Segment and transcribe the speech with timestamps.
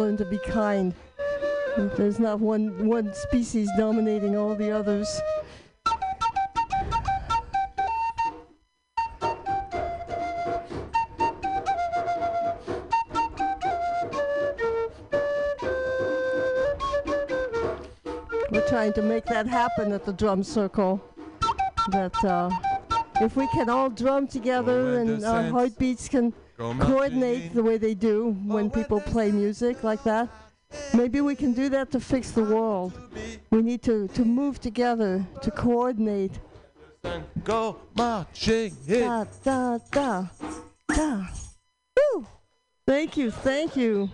[0.00, 0.94] learn to be kind.
[1.76, 5.20] There's not one one species dominating all the others.
[18.50, 21.04] We're trying to make that happen at the drum circle.
[21.90, 22.50] That uh,
[23.20, 28.30] if we can all drum together and our heartbeats can coordinate the way they do
[28.46, 30.28] when when people play music like that.
[30.94, 32.92] Maybe we can do that to fix the world.
[33.50, 36.38] We need to, to move together, to coordinate.
[37.42, 39.00] Go marching in.
[39.00, 40.26] Da, da, da,
[40.88, 41.26] da.
[41.96, 42.26] Woo!
[42.86, 44.10] Thank you, thank you.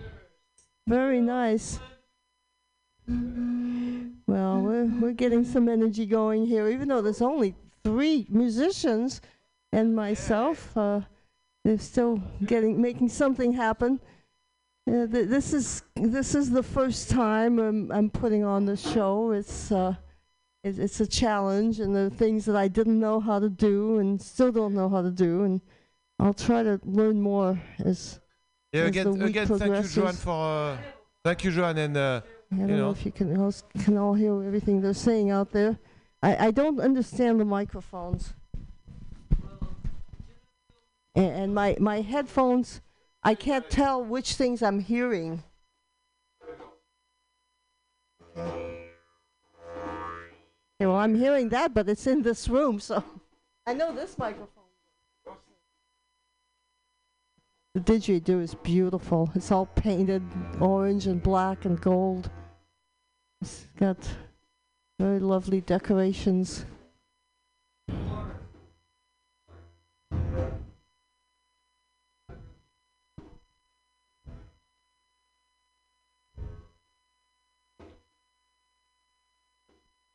[0.87, 1.79] Very nice.
[3.07, 7.55] Well, we're, we're getting some energy going here, even though there's only
[7.87, 9.21] three musicians
[9.71, 10.75] and myself.
[10.75, 11.01] Uh,
[11.63, 13.99] they're still getting making something happen.
[14.89, 19.31] Uh, th- this is this is the first time I'm, I'm putting on the show.
[19.31, 19.95] It's uh,
[20.63, 23.99] it, it's a challenge, and there are things that I didn't know how to do,
[23.99, 25.61] and still don't know how to do, and
[26.19, 28.19] I'll try to learn more as
[28.73, 30.41] Yeah, as again, the week again, thank you, Joanne, for
[30.73, 30.77] uh,
[31.23, 32.91] thank you, Joanne, and uh, I don't You know know.
[32.91, 35.77] if you can all, can all hear everything they're saying out there.
[36.27, 38.33] I, I don't understand the microphones.
[41.15, 42.81] And, and my, my headphones,
[43.23, 45.41] I can't tell which things I'm hearing.
[48.37, 48.89] Okay,
[50.81, 53.01] well, I'm hearing that, but it's in this room, so
[53.65, 54.65] I know this microphone.
[57.73, 59.31] The didgeridoo is beautiful.
[59.33, 60.23] It's all painted
[60.59, 62.29] orange and black and gold.
[63.41, 63.97] It's got
[64.99, 66.65] very lovely decorations.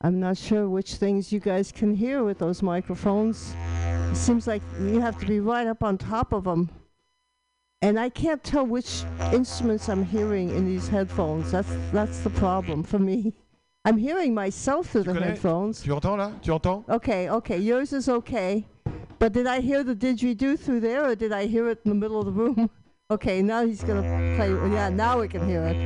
[0.05, 3.55] I'm not sure which things you guys can hear with those microphones.
[4.11, 6.71] It seems like you have to be right up on top of them.
[7.83, 11.53] And I can't tell which instruments I'm hearing in these headphones.
[11.53, 13.33] That's that's the problem for me.
[13.85, 15.25] I'm hearing myself through the connais?
[15.25, 15.83] headphones.
[15.83, 18.65] tu entends là Tu entends Okay, okay, yours is okay.
[19.19, 21.95] But did I hear the didgeridoo through there, or did I hear it in the
[21.95, 22.71] middle of the room?
[23.11, 24.01] Okay, now he's gonna
[24.37, 24.49] play.
[24.73, 25.77] Yeah, now we can hear it.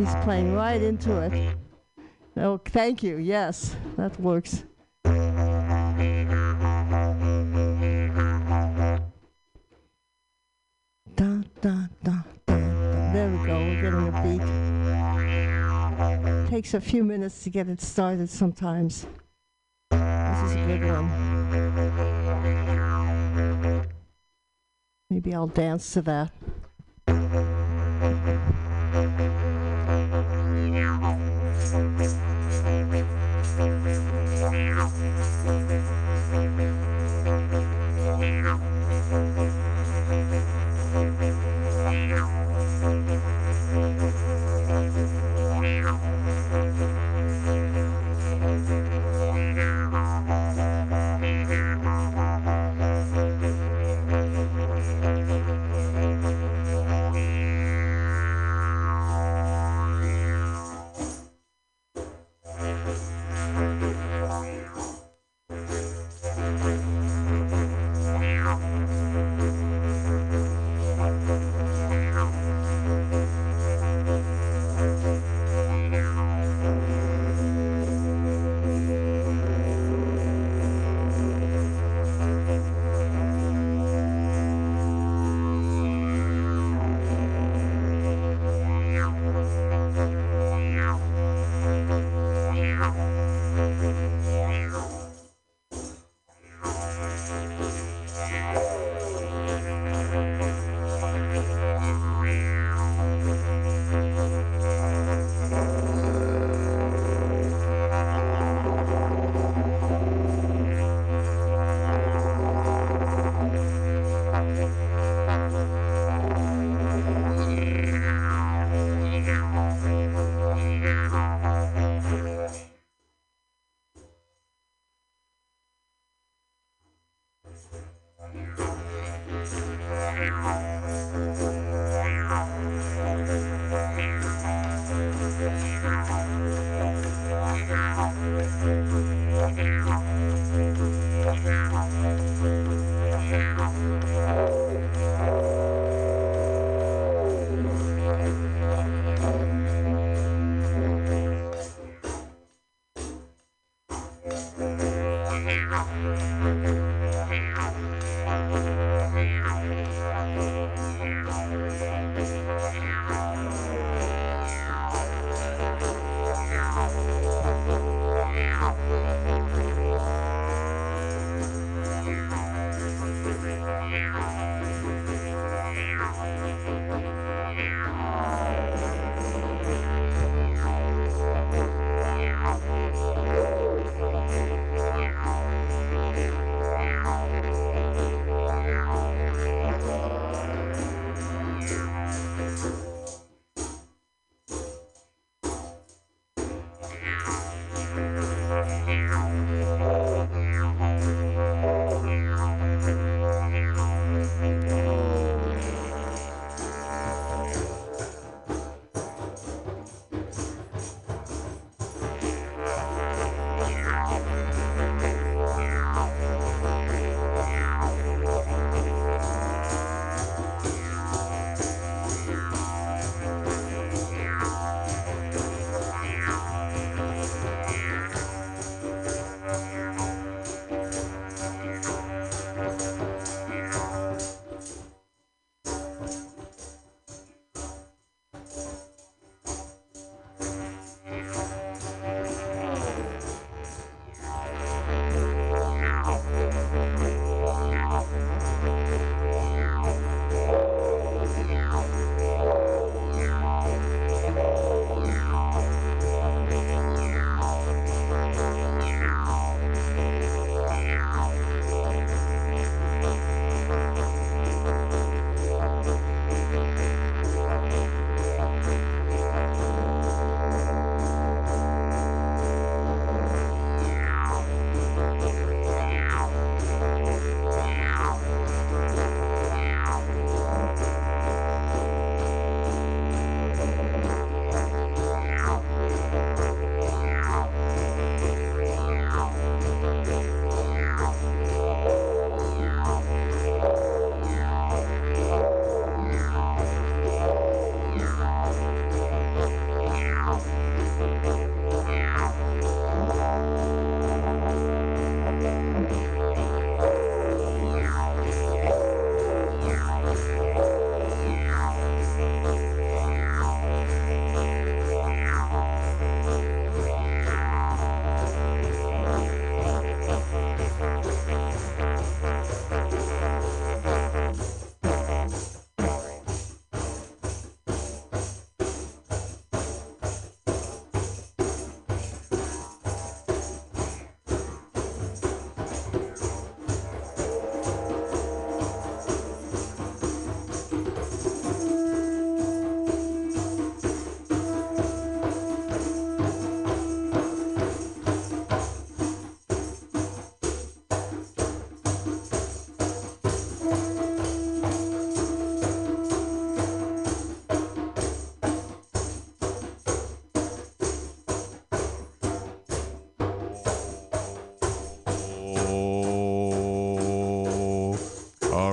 [0.00, 1.56] He's playing right into it.
[2.36, 3.18] Oh, thank you.
[3.18, 4.64] Yes, that works.
[13.12, 13.58] There we go.
[13.58, 14.81] We're getting a beat.
[16.52, 19.06] Takes a few minutes to get it started sometimes.
[19.90, 21.08] This is a good one.
[25.08, 26.30] Maybe I'll dance to that.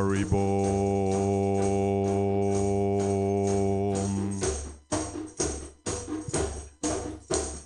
[0.10, 0.42] Haribo.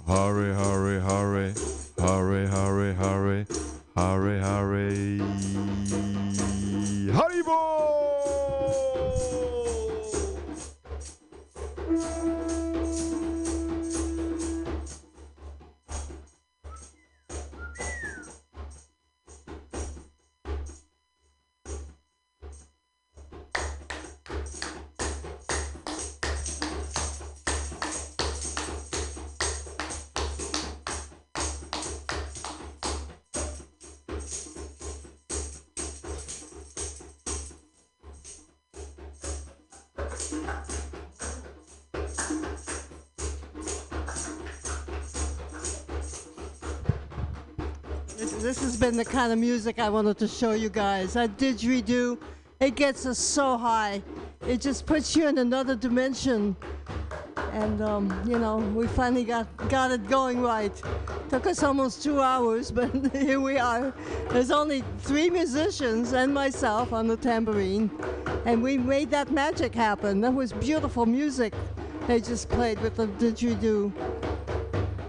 [0.06, 0.63] Hurry, hurry,
[48.44, 51.14] This, has been the kind of music I wanted to show you guys.
[51.14, 52.20] That didgeridoo,
[52.60, 54.04] it gets us so high.
[54.46, 56.58] It just puts you in another dimension.
[57.54, 60.74] And um, you know, we finally got got it going right.
[61.30, 63.94] Took us almost two hours, but here we are.
[64.32, 67.90] There's only three musicians and myself on the tambourine,
[68.46, 70.20] and we made that magic happen.
[70.20, 71.54] That was beautiful music
[72.08, 73.94] they just played with the didgeridoo.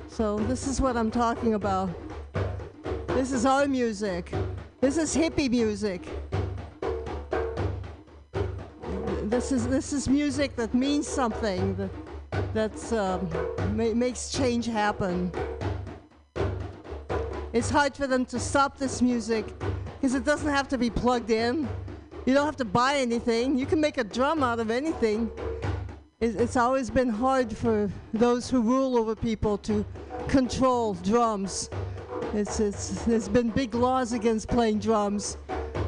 [0.09, 1.91] So this is what I'm talking about.
[3.15, 4.33] This is our music.
[4.81, 6.03] This is hippie music.
[9.23, 11.89] This is this is music that means something.
[12.55, 13.31] That um,
[13.77, 15.31] ma- makes change happen.
[17.53, 19.47] It's hard for them to stop this music
[20.01, 21.69] because it doesn't have to be plugged in.
[22.27, 23.57] You don't have to buy anything.
[23.57, 25.31] You can make a drum out of anything.
[26.21, 29.85] It's, it's always been hard for those who rule over people to
[30.27, 31.71] control drums.
[32.35, 35.39] It's, it's, there's been big laws against playing drums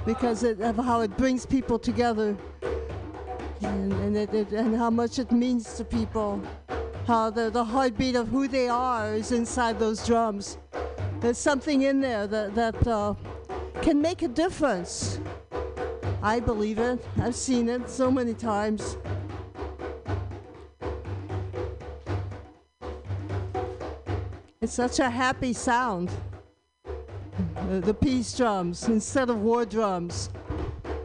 [0.04, 2.36] because it, of how it brings people together
[3.62, 6.40] and, and, it, it, and how much it means to people.
[7.04, 10.58] How the, the heartbeat of who they are is inside those drums.
[11.18, 13.14] There's something in there that, that uh,
[13.82, 15.18] can make a difference.
[16.22, 17.04] I believe it.
[17.18, 18.96] I've seen it so many times.
[24.60, 26.10] It's such a happy sound.
[27.68, 30.30] The, peace drums instead of war drums.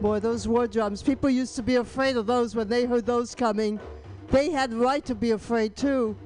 [0.00, 1.02] Boy, those war drums.
[1.02, 3.80] People used to be afraid of those when they heard those coming.
[4.28, 6.16] They had right to be afraid too.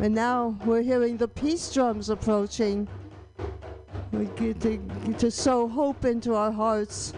[0.00, 2.88] And now we're hearing the peace drums approaching.
[4.10, 7.12] We get to, get to sow hope into our hearts.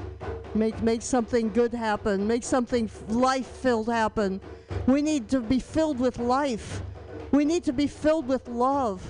[0.54, 2.26] Make, make something good happen.
[2.26, 4.38] Make something life filled happen.
[4.86, 6.82] We need to be filled with life.
[7.30, 9.02] We need to be filled with love.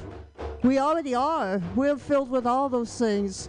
[0.63, 1.63] We already are.
[1.77, 3.49] We're filled with all those things.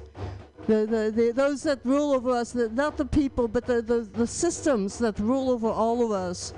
[0.68, 4.02] The, the, the, those that rule over us, the, not the people, but the, the,
[4.02, 6.54] the systems that rule over all of us,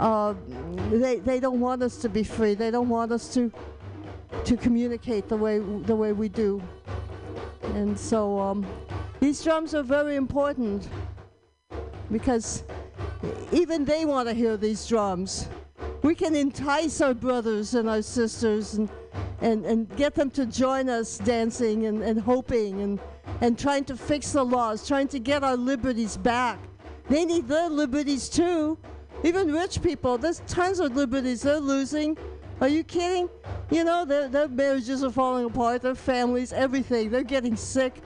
[0.00, 0.34] uh,
[0.90, 2.54] they, they don't want us to be free.
[2.54, 3.52] They don't want us to,
[4.44, 6.60] to communicate the way, the way we do.
[7.74, 8.66] And so um,
[9.20, 10.88] these drums are very important
[12.10, 12.64] because
[13.52, 15.48] even they want to hear these drums.
[16.02, 18.88] We can entice our brothers and our sisters and,
[19.40, 23.00] and, and get them to join us dancing and, and hoping and,
[23.40, 26.58] and trying to fix the laws, trying to get our liberties back.
[27.08, 28.78] They need their liberties too.
[29.24, 32.16] Even rich people, there's tons of liberties they're losing.
[32.60, 33.28] Are you kidding?
[33.70, 37.10] You know, their, their marriages are falling apart, their families, everything.
[37.10, 38.02] They're getting sick.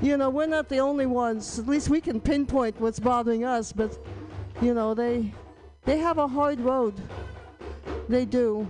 [0.00, 1.58] You know, we're not the only ones.
[1.58, 3.96] At least we can pinpoint what's bothering us, but,
[4.60, 5.32] you know, they,
[5.84, 7.00] they have a hard road.
[8.08, 8.68] They do.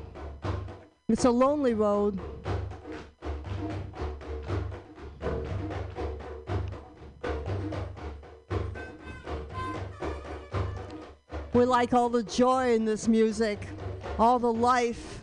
[1.09, 2.19] It's a lonely road.
[11.53, 13.67] We like all the joy in this music,
[14.19, 15.23] all the life.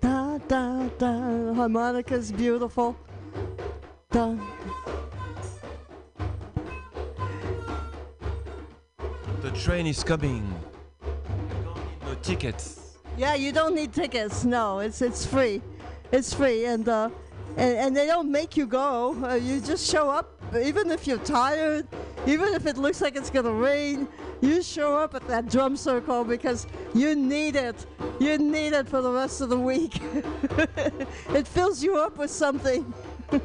[0.00, 1.52] Da da da.
[1.52, 2.96] Harmonica's beautiful.
[4.10, 4.36] Da.
[9.42, 10.54] The train is coming.
[12.04, 12.85] No tickets.
[13.16, 14.44] Yeah, you don't need tickets.
[14.44, 15.62] No, it's it's free.
[16.12, 17.08] It's free, and uh,
[17.56, 19.16] and, and they don't make you go.
[19.24, 21.86] Uh, you just show up, even if you're tired,
[22.26, 24.06] even if it looks like it's gonna rain.
[24.42, 27.86] You show up at that drum circle because you need it.
[28.20, 29.98] You need it for the rest of the week.
[31.30, 32.92] it fills you up with something.
[33.32, 33.38] uh,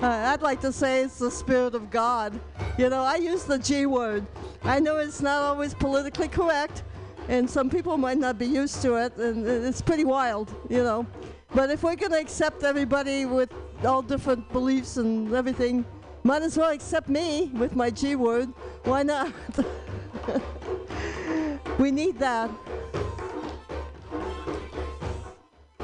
[0.00, 2.38] I'd like to say it's the Spirit of God.
[2.76, 4.26] You know, I use the G word.
[4.62, 6.82] I know it's not always politically correct,
[7.28, 11.06] and some people might not be used to it, and it's pretty wild, you know.
[11.54, 13.52] But if we're going to accept everybody with
[13.84, 15.84] all different beliefs and everything,
[16.24, 18.52] might as well accept me with my G word.
[18.84, 19.32] Why not?
[21.78, 22.50] we need that.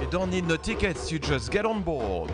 [0.01, 2.33] You don't need no tickets, you just get on board.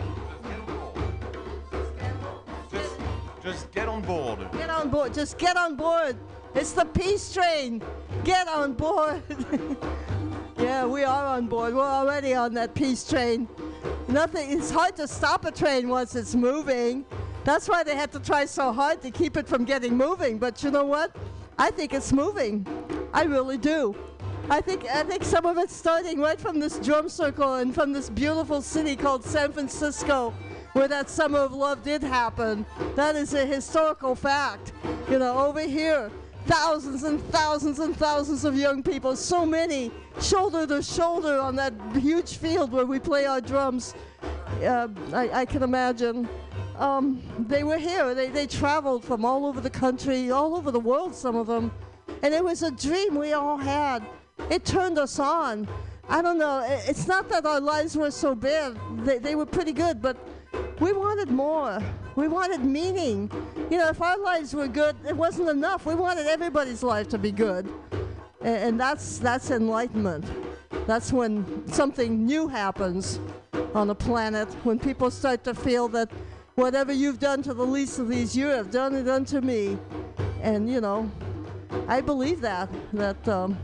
[2.71, 2.95] Just,
[3.43, 4.39] just get on board.
[4.53, 5.13] Get on board.
[5.13, 6.17] Just get on board.
[6.53, 7.81] It's the peace train.
[8.23, 9.23] Get on board.
[10.57, 11.73] yeah, we are on board.
[11.73, 13.47] We're already on that peace train.
[14.07, 14.51] Nothing.
[14.51, 17.05] It's hard to stop a train once it's moving.
[17.43, 20.37] That's why they had to try so hard to keep it from getting moving.
[20.37, 21.15] But you know what?
[21.57, 22.67] I think it's moving.
[23.13, 23.95] I really do.
[24.49, 27.93] I think I think some of it's starting right from this drum circle and from
[27.93, 30.33] this beautiful city called San Francisco,
[30.73, 32.65] where that summer of love did happen.
[32.95, 34.73] That is a historical fact.
[35.09, 36.11] You know, over here,
[36.45, 41.73] thousands and thousands and thousands of young people, so many, shoulder to shoulder on that
[41.93, 43.93] huge field where we play our drums.
[44.63, 46.27] Uh, I, I can imagine.
[46.77, 48.13] Um, they were here.
[48.15, 51.71] They, they traveled from all over the country, all over the world, some of them.
[52.23, 54.03] And it was a dream we all had.
[54.49, 55.67] It turned us on.
[56.09, 56.65] I don't know.
[56.87, 60.17] It's not that our lives were so bad, they, they were pretty good, but
[60.79, 61.79] we wanted more.
[62.15, 63.31] We wanted meaning.
[63.69, 65.85] You know, if our lives were good, it wasn't enough.
[65.85, 67.69] We wanted everybody's life to be good.
[68.41, 70.25] A- And that's, that's enlightenment.
[70.87, 73.19] That's when something new happens
[73.73, 76.09] on the planet, when people start to feel that
[76.55, 79.77] whatever you've done to the least of these, you have done it unto me.
[80.41, 81.09] And, you know,
[81.87, 83.57] I believe that, that, um,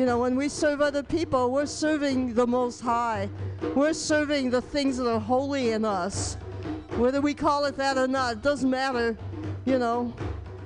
[0.00, 3.28] you know, when we serve other people, we're serving the Most High.
[3.74, 6.38] We're serving the things that are holy in us.
[6.96, 9.14] Whether we call it that or not, it doesn't matter.
[9.66, 10.14] You know,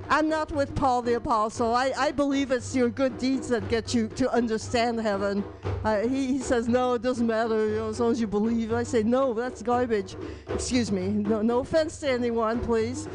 [0.08, 1.74] I'm not with Paul the Apostle.
[1.74, 5.42] I, I believe it's your good deeds that get you to understand heaven.
[5.82, 8.72] Uh, he, he says, no, it doesn't matter you know, as long as you believe.
[8.72, 10.14] I say, no, that's garbage.
[10.48, 11.08] Excuse me.
[11.08, 13.08] No, no offense to anyone, please.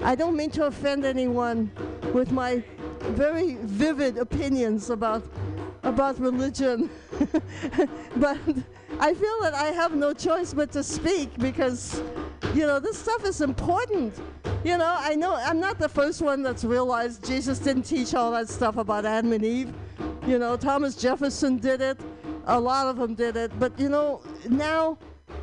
[0.00, 1.70] I don't mean to offend anyone
[2.14, 2.64] with my
[3.00, 5.22] very vivid opinions about
[5.86, 6.90] about religion.
[8.16, 8.38] but
[9.00, 12.02] I feel that I have no choice but to speak because,
[12.54, 14.20] you know, this stuff is important.
[14.64, 18.32] You know, I know I'm not the first one that's realized Jesus didn't teach all
[18.32, 19.72] that stuff about Adam and Eve.
[20.26, 22.00] You know, Thomas Jefferson did it,
[22.46, 23.52] a lot of them did it.
[23.58, 24.98] But, you know, now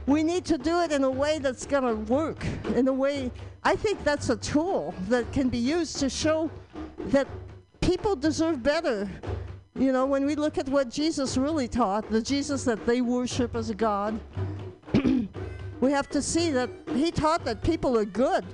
[0.08, 2.46] we need to do it in a way that's going to work,
[2.76, 3.32] in a way,
[3.64, 6.52] I think that's a tool that can be used to show
[7.08, 7.28] that
[7.80, 9.10] people deserve better.
[9.78, 13.56] You know, when we look at what Jesus really taught, the Jesus that they worship
[13.56, 14.20] as a God,
[15.82, 18.46] we have to see that he taught that people are good.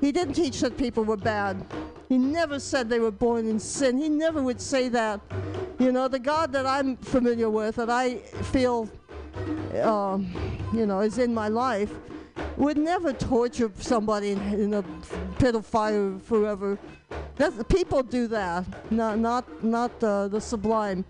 [0.00, 1.64] He didn't teach that people were bad.
[2.08, 3.96] He never said they were born in sin.
[3.96, 5.20] He never would say that.
[5.78, 8.90] You know, the God that I'm familiar with, that I feel,
[9.82, 10.32] um,
[10.74, 11.92] you know, is in my life,
[12.56, 14.84] would never torture somebody in, in a
[15.38, 16.78] pit of fire forever.
[17.36, 21.04] That's, people do that, not not not uh, the sublime.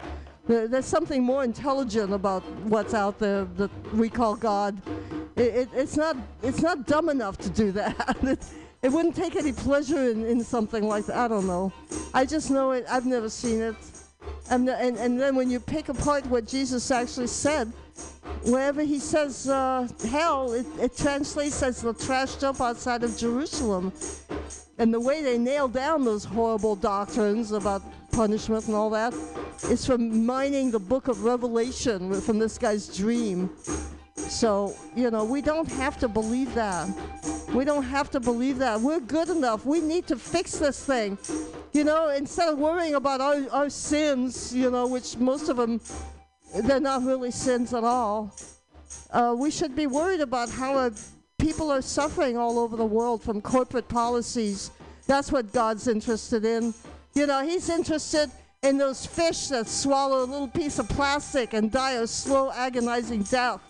[0.46, 4.80] There, there's something more intelligent about what's out there that we call God.
[5.36, 8.16] It, it, it's not it's not dumb enough to do that.
[8.22, 8.44] it,
[8.82, 11.16] it wouldn't take any pleasure in, in something like that.
[11.16, 11.72] I don't know.
[12.14, 12.86] I just know it.
[12.88, 13.76] I've never seen it.
[14.50, 17.72] And, and, and then when you pick apart what Jesus actually said,
[18.44, 23.92] wherever he says uh, hell, it, it translates as the trash dump outside of Jerusalem.
[24.78, 27.82] And the way they nail down those horrible doctrines about
[28.12, 29.14] punishment and all that
[29.68, 33.50] is from mining the book of Revelation from this guy's dream.
[34.14, 36.88] So, you know, we don't have to believe that.
[37.52, 38.80] We don't have to believe that.
[38.80, 39.66] We're good enough.
[39.66, 41.18] We need to fix this thing.
[41.72, 45.80] You know, instead of worrying about our, our sins, you know, which most of them,
[46.54, 48.34] they're not really sins at all,
[49.12, 50.92] uh, we should be worried about how a
[51.38, 54.70] people are suffering all over the world from corporate policies.
[55.06, 56.74] That's what God's interested in.
[57.14, 58.30] You know, He's interested
[58.62, 63.22] in those fish that swallow a little piece of plastic and die a slow, agonizing
[63.22, 63.60] death.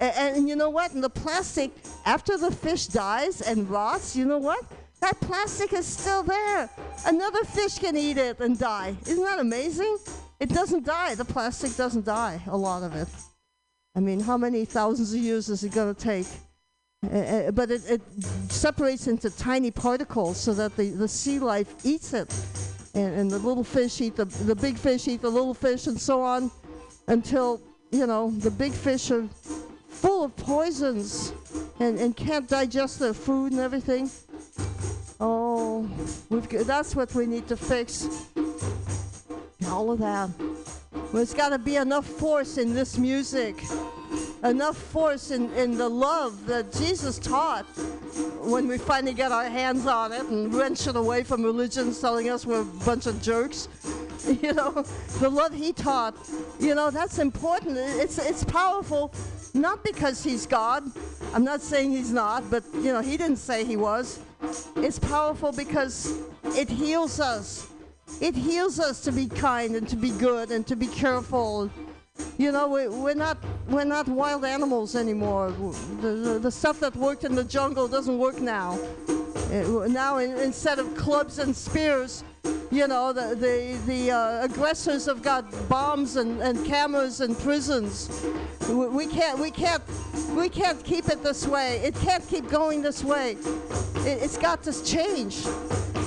[0.00, 0.92] And, and, you know what?
[0.92, 1.70] And the plastic,
[2.04, 4.64] after the fish dies and rots, you know what?
[5.00, 6.68] That plastic is still there.
[7.06, 8.94] Another fish can eat it and die.
[9.06, 9.98] Isn't that amazing?
[10.42, 11.14] It doesn't die.
[11.14, 13.06] The plastic doesn't die, a lot of it.
[13.94, 16.26] I mean, how many thousands of years is it going to take?
[17.04, 18.02] Uh, but it, it,
[18.48, 22.34] separates into tiny particles so that the, the sea life eats it.
[22.94, 26.00] And, and the little fish eat the, the big fish, eat the little fish, and
[26.00, 26.50] so on
[27.06, 27.60] until,
[27.92, 29.28] you know, the big fish are
[29.88, 31.32] full of poisons
[31.78, 34.10] and, and can't digest their food and everything.
[35.20, 35.88] Oh,
[36.30, 38.08] that's what we need to fix.
[39.66, 40.30] All of that.
[41.12, 43.62] There's got to be enough force in this music
[44.44, 47.64] enough force in, in the love that Jesus taught
[48.42, 52.28] when we finally get our hands on it and wrench it away from religion telling
[52.28, 53.68] us we're a bunch of jerks.
[54.40, 54.70] You know,
[55.18, 56.14] the love he taught,
[56.60, 57.76] you know, that's important.
[57.76, 59.12] It's, it's powerful,
[59.52, 60.84] not because he's God.
[61.34, 64.20] I'm not saying he's not, but, you know, he didn't say he was.
[64.76, 67.71] It's powerful because it heals us.
[68.22, 71.70] It heals us to be kind and to be good and to be careful
[72.38, 75.50] you know, we, we're not we're not wild animals anymore.
[76.00, 78.78] The, the, the stuff that worked in the jungle doesn't work now.
[79.50, 82.24] It, now, in, instead of clubs and spears,
[82.70, 88.24] you know, the the, the uh, aggressors have got bombs and, and cameras and prisons.
[88.68, 89.82] We, we can't we can't
[90.36, 91.78] we can't keep it this way.
[91.78, 93.32] It can't keep going this way.
[94.06, 95.44] It, it's got to change.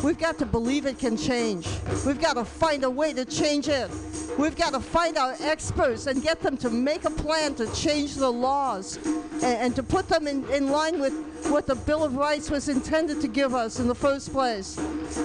[0.05, 1.67] We've got to believe it can change.
[2.05, 3.89] We've got to find a way to change it.
[4.37, 8.13] We've got to find our experts and get them to make a plan to change
[8.13, 11.11] the laws and, and to put them in, in line with
[11.47, 14.77] what the Bill of Rights was intended to give us in the first place.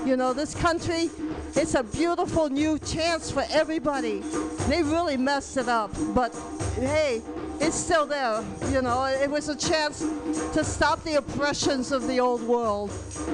[0.06, 1.10] You know, this country,
[1.56, 4.20] it's a beautiful new chance for everybody.
[4.66, 6.34] They really messed it up, but
[6.76, 7.20] hey,
[7.60, 8.42] it's still there.
[8.70, 10.00] You know, it was a chance
[10.54, 12.90] to stop the oppressions of the old world,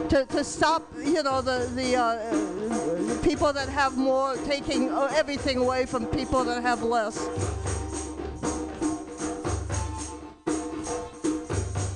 [0.08, 5.86] to, to stop, you know, the, the uh, people that have more taking everything away
[5.86, 7.18] from people that have less.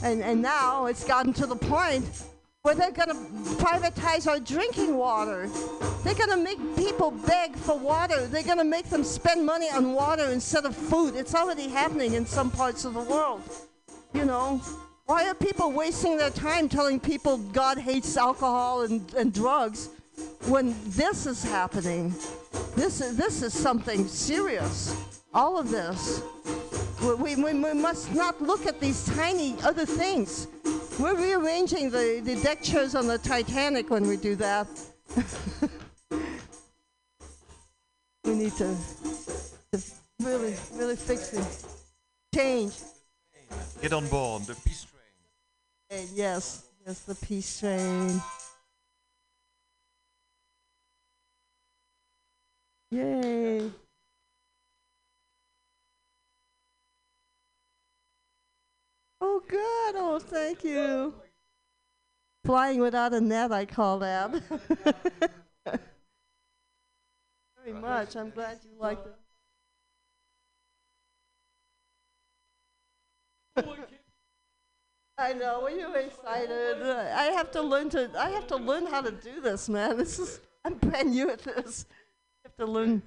[0.03, 2.05] And, and now it's gotten to the point
[2.63, 3.15] where they're going to
[3.57, 5.49] privatize our drinking water.
[6.05, 8.27] They're going to make people beg for water.
[8.27, 11.17] They're going to make them spend money on water instead of food.
[11.17, 13.43] It's already happening in some parts of the world.
[14.13, 14.61] You know,
[15.11, 19.89] Why are people wasting their time telling people God hates alcohol and, and drugs
[20.47, 22.15] when this is happening?
[22.77, 24.95] This is, this is something serious.
[25.35, 26.23] All of this.
[27.03, 30.49] We, we, we must not look at these tiny other things.
[30.99, 34.69] We're rearranging the, the deck chairs on the Titanic when we do that.
[38.25, 38.77] we need to,
[39.73, 39.83] to
[40.23, 41.65] really, really fix it.
[42.35, 42.75] Change.
[43.81, 46.01] Get on board, the peace train.
[46.01, 48.21] And yes, yes, the peace train.
[52.91, 53.71] Yay.
[59.21, 59.95] Oh, good.
[59.97, 61.15] Oh, thank you.
[62.45, 64.31] Flying without a net, I call that.
[67.65, 68.17] Very much.
[68.17, 69.15] I'm glad you liked it.
[75.19, 75.61] I know.
[75.65, 78.11] When you're excited, I have to learn to.
[78.19, 79.99] I have to learn how to do this, man.
[79.99, 80.41] This is.
[80.65, 81.85] I'm brand new at this.
[82.45, 83.03] I have to learn,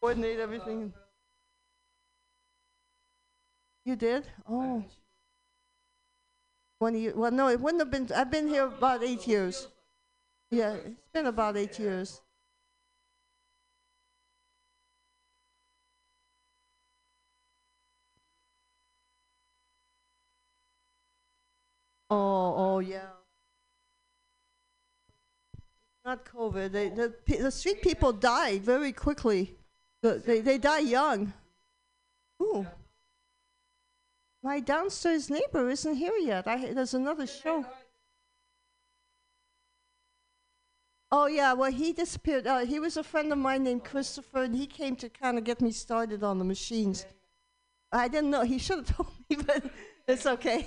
[0.00, 0.92] coordinate everything.
[3.84, 4.26] You did?
[4.48, 4.84] Oh.
[6.82, 7.12] One year.
[7.14, 8.08] Well, no, it wouldn't have been.
[8.12, 9.68] I've been here about eight years.
[10.50, 12.20] Yeah, it's been about eight years.
[22.10, 23.12] Oh, oh, yeah.
[26.04, 26.72] Not COVID.
[26.72, 29.54] They, the, the street people die very quickly.
[30.02, 31.32] The, they, they die young.
[32.42, 32.66] Ooh.
[34.42, 36.48] My downstairs neighbor isn't here yet.
[36.48, 37.64] I, there's another show.
[41.12, 41.52] Oh, yeah.
[41.52, 42.46] Well, he disappeared.
[42.46, 45.44] Uh, he was a friend of mine named Christopher, and he came to kind of
[45.44, 47.06] get me started on the machines.
[47.92, 48.42] I didn't know.
[48.42, 49.64] He should have told me, but
[50.08, 50.66] it's okay.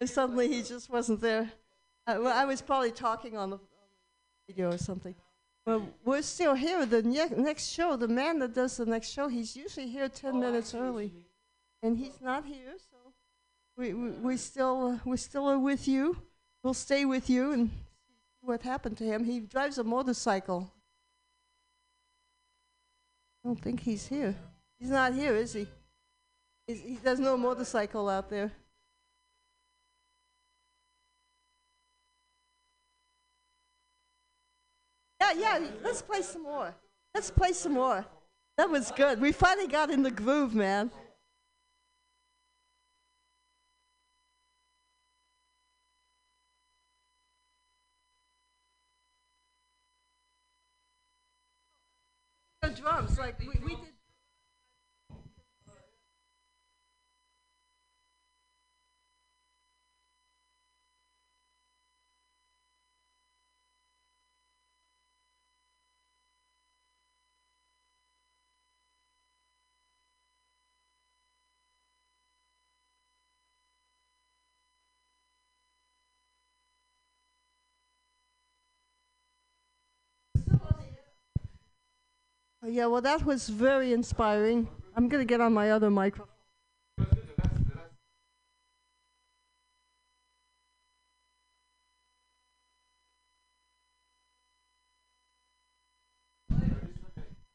[0.00, 1.50] And suddenly he just wasn't there.
[2.06, 3.58] Uh, well, I was probably talking on the
[4.46, 5.14] video or something.
[5.66, 6.86] Well, we're still here.
[6.86, 10.38] The ne- next show, the man that does the next show, he's usually here 10
[10.38, 11.12] minutes early.
[11.82, 12.97] And he's not here, so
[13.78, 16.20] we, we, still we still are with you.
[16.62, 17.70] We'll stay with you and
[18.42, 19.24] what happened to him.
[19.24, 20.72] He drives a motorcycle.
[23.44, 24.34] I don't think he's here.
[24.80, 25.68] He's not here, is he?
[26.66, 28.50] He's, he there's no motorcycle out there.
[35.20, 36.74] Yeah, yeah, let's play some more.
[37.14, 38.04] Let's play some more.
[38.56, 39.20] That was good.
[39.20, 40.90] We finally got in the groove, man.
[52.68, 53.87] The drums, like we, we did.
[82.70, 84.68] Yeah, well, that was very inspiring.
[84.96, 86.26] I'm going to get on my other microphone.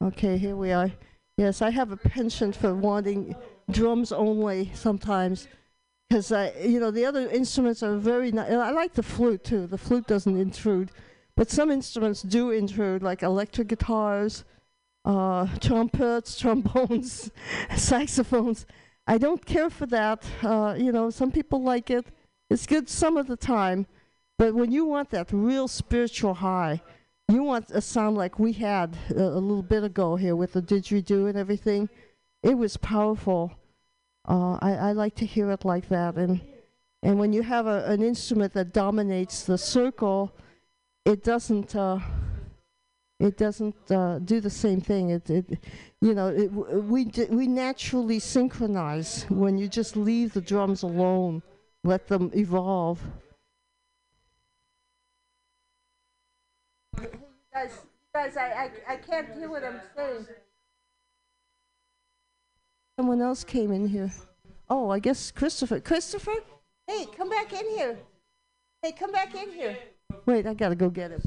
[0.02, 0.92] Okay, here we are.
[1.38, 3.36] Yes, I have a penchant for wanting
[3.72, 5.48] drums only sometimes.
[6.10, 8.38] Because, you know, the other instruments are very.
[8.38, 9.66] I like the flute, too.
[9.66, 10.92] The flute doesn't intrude.
[11.36, 14.44] But some instruments do intrude, like electric guitars
[15.06, 17.32] uh, trumpets, trombones,
[17.76, 18.66] saxophones.
[19.06, 20.26] I don't care for that.
[20.42, 22.06] Uh, you know, some people like it.
[22.50, 23.88] It's good some of the time,
[24.38, 26.82] but when you want that real spiritual high,
[27.30, 30.62] you want a sound like we had a, a little bit ago here with the
[30.62, 31.90] didgeridoo and everything.
[32.44, 33.54] It was powerful.
[34.28, 36.42] Uh, I, I like to hear it like that, and
[37.02, 40.34] and when you have a, an instrument that dominates the circle,
[41.06, 41.76] it doesn't.
[41.76, 42.00] Uh,
[43.24, 45.12] it doesn't uh, do the same thing.
[45.12, 45.46] It, it
[46.02, 51.42] you know, it, we we naturally synchronize when you just leave the drums alone,
[51.86, 53.00] let them evolve.
[57.54, 57.72] Guys,
[58.14, 60.28] guys, I, I, I can't hear what I'm saying.
[63.00, 64.12] Someone else came in here.
[64.70, 65.80] Oh, I guess Christopher.
[65.80, 66.36] Christopher,
[66.88, 67.98] hey, come back in here.
[68.82, 69.78] Hey, come back in here.
[70.26, 71.22] Wait, I gotta go get him.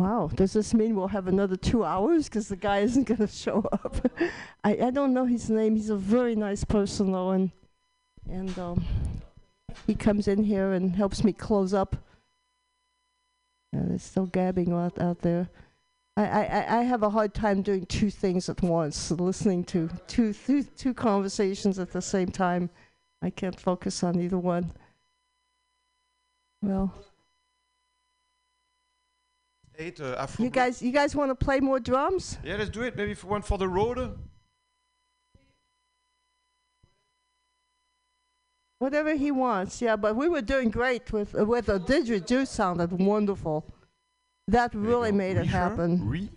[0.00, 2.24] Wow, does this mean we'll have another two hours?
[2.26, 4.10] Because the guy isn't going to show up.
[4.64, 5.76] I, I don't know his name.
[5.76, 7.50] He's a very nice person, though, and
[8.26, 8.82] and um,
[9.86, 11.96] he comes in here and helps me close up.
[13.74, 15.50] And it's still gabbing out out there.
[16.16, 19.90] I, I, I- I have a hard time doing two things at once, listening to
[20.06, 22.70] two, two, two conversations at the same time.
[23.20, 24.72] I can't focus on either one.
[26.62, 26.94] Well,
[29.80, 30.44] Eight uh, Afro.
[30.44, 32.38] you guys, you guys want to play more drums?
[32.44, 32.96] Yeah, let's do it.
[32.96, 34.18] Maybe for one for the road.
[38.78, 39.96] Whatever he wants, yeah.
[39.96, 42.46] But we were doing great with uh, with the didgeridoo.
[42.46, 43.64] Sounded wonderful.
[44.48, 45.58] That really made it Oui, sure.
[45.58, 46.30] happen.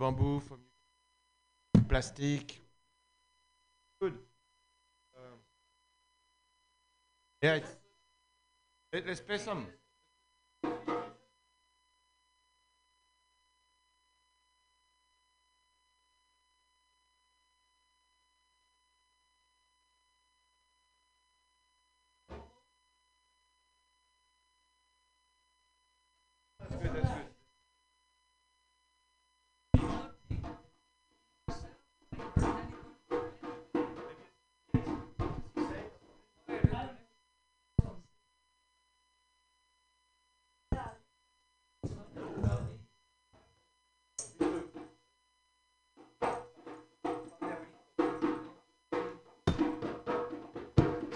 [0.00, 2.58] Got one from bamboo, from plastic.
[4.00, 4.14] Good.
[5.16, 5.38] Um,
[7.42, 7.76] yeah, it's,
[8.92, 9.66] let, let's play some.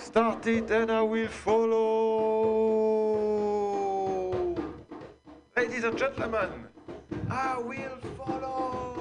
[0.05, 2.05] Start it and I will follow.
[5.57, 6.69] Ladies and gentlemen,
[7.31, 8.94] I will follow.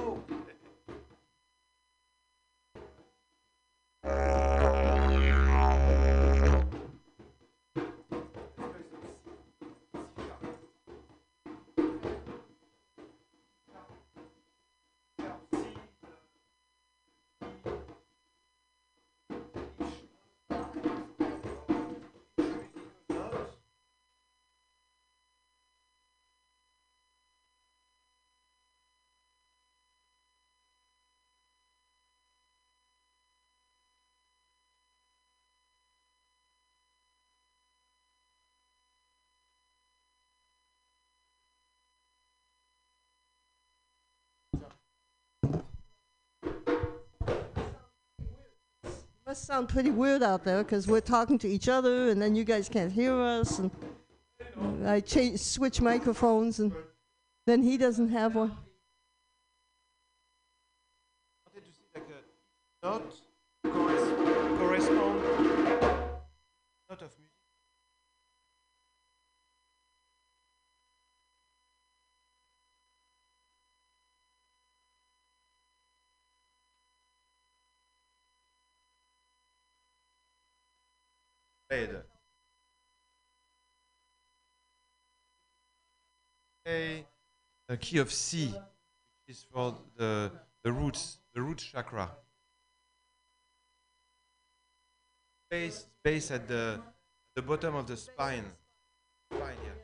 [49.33, 52.43] Must sound pretty weird out there because we're talking to each other and then you
[52.43, 53.57] guys can't hear us.
[53.57, 53.71] And
[54.85, 56.71] I cha- switch microphones and
[57.47, 58.55] then he doesn't have one.
[86.65, 87.05] A,
[87.81, 90.31] key of C, which is for the
[90.63, 92.09] the roots, the root chakra.
[95.49, 96.79] Base, base at the
[97.35, 97.97] the bottom of the.
[97.97, 98.45] Spine,
[99.31, 99.83] yeah.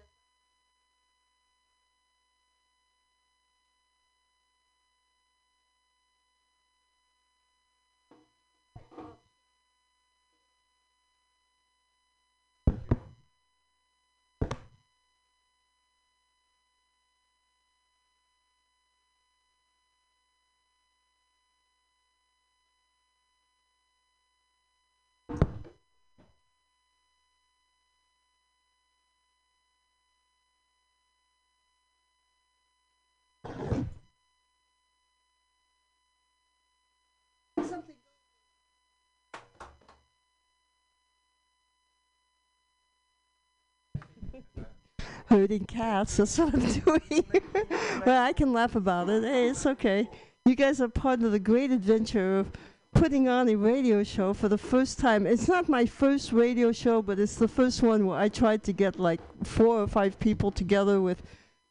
[45.28, 46.18] herding cats.
[46.18, 47.26] That's what I'm doing.
[48.06, 49.24] well, I can laugh about it.
[49.24, 50.10] Hey, it's okay.
[50.46, 52.52] You guys are part of the great adventure of
[52.94, 55.28] putting on a radio show for the first time.
[55.28, 58.74] It's not my first radio show, but it's the first one where I tried to
[58.74, 61.22] get like four or five people together with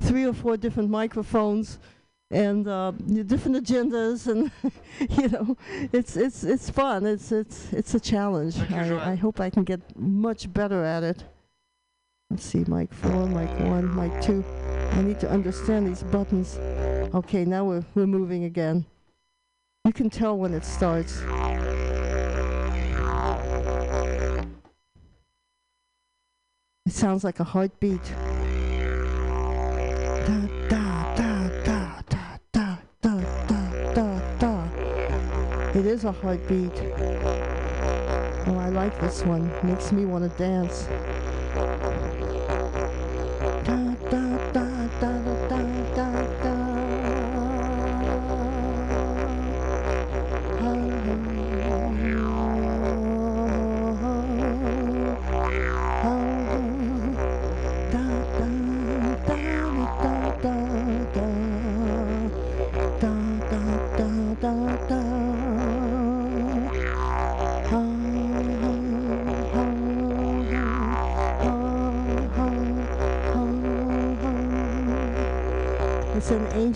[0.01, 1.79] three or four different microphones
[2.31, 2.93] and uh,
[3.27, 4.51] different agendas, and
[5.19, 5.57] you know,
[5.93, 7.07] it's it's it's fun.
[7.07, 8.59] It's it's it's a challenge.
[8.71, 11.25] I, I hope I can get much better at it.
[12.31, 14.45] Let's see, mic four, mic one, mic two.
[14.93, 16.59] I need to understand these buttons.
[17.15, 18.85] Okay, now we're, we're moving again.
[19.85, 21.23] You can tell when it starts.
[26.85, 28.03] It sounds like a heartbeat.
[30.27, 30.88] Da, da, da,
[35.79, 36.73] It is a heartbeat.
[38.49, 39.49] Oh, I like this one.
[39.65, 40.89] Makes me want to dance.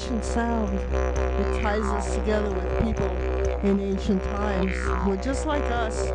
[0.02, 0.76] Ancient sound.
[0.92, 3.06] It ties us together with people
[3.62, 6.06] in ancient times who were just like us.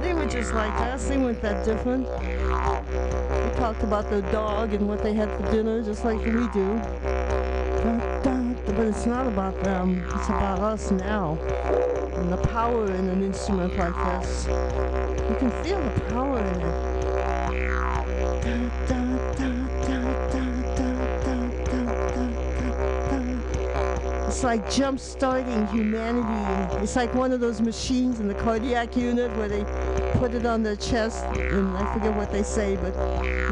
[0.00, 1.08] They were just like us.
[1.08, 2.06] They weren't that different.
[2.06, 6.80] We talked about their dog and what they had for dinner, just like we do.
[8.66, 10.06] But it's not about them.
[10.14, 11.38] It's about us now.
[12.14, 14.46] And the power in an instrument like this.
[14.46, 16.97] You can feel the power in it.
[24.38, 26.76] It's like jump starting humanity.
[26.80, 29.64] It's like one of those machines in the cardiac unit where they
[30.16, 32.94] put it on their chest and I forget what they say, but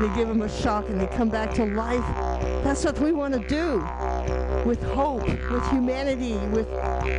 [0.00, 2.06] they give them a shock and they come back to life.
[2.62, 3.78] That's what we want to do
[4.64, 6.68] with hope, with humanity, with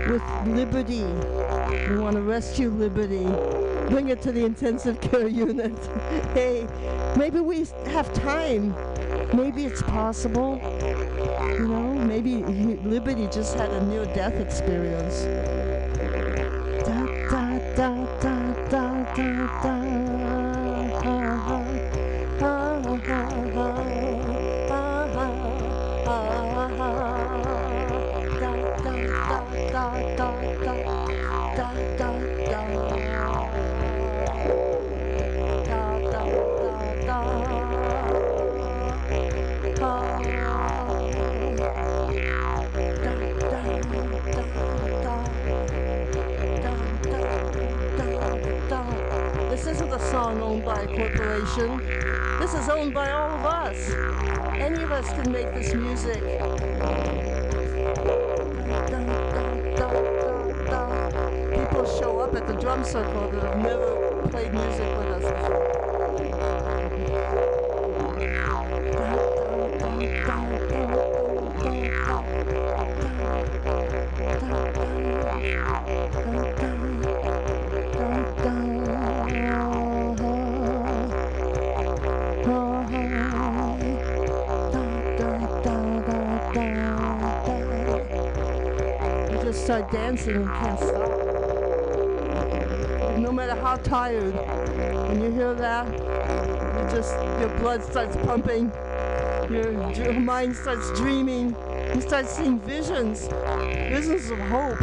[0.07, 1.03] with liberty.
[1.89, 3.25] We want to rescue liberty,
[3.89, 5.77] bring it to the intensive care unit.
[6.33, 6.65] hey,
[7.17, 8.73] maybe we have time.
[9.35, 10.56] Maybe it's possible.
[12.17, 12.37] Maybe
[12.81, 15.66] Liberty just had a near death experience.
[51.55, 53.89] This is owned by all of us.
[54.59, 56.21] Any of us can make this music.
[61.51, 64.86] People show up at the drum circle that have never played music
[89.67, 91.09] start dancing and can't stop.
[93.19, 94.33] No matter how tired,
[95.09, 98.71] when you hear that, you just your blood starts pumping,
[99.49, 101.53] your, your mind starts dreaming,
[101.93, 103.27] you start seeing visions,
[103.89, 104.79] visions of hope.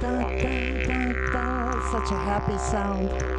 [0.00, 1.92] Da, da, da, da.
[1.92, 3.33] Such a happy sound.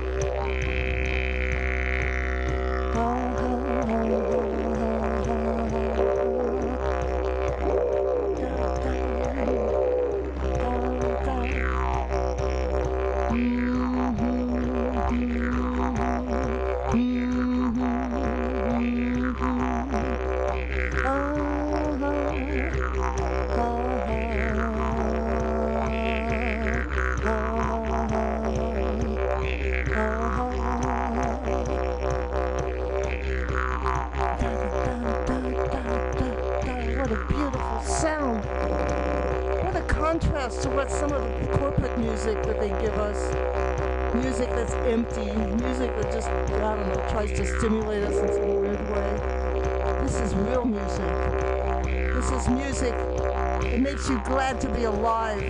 [54.08, 55.42] Makes you glad to be alive,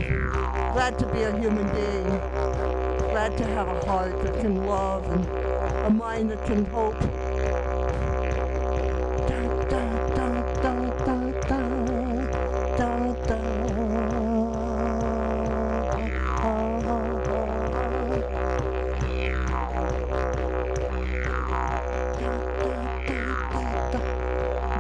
[0.74, 2.06] glad to be a human being,
[3.12, 5.26] glad to have a heart that can love and
[5.86, 6.96] a mind that can hope.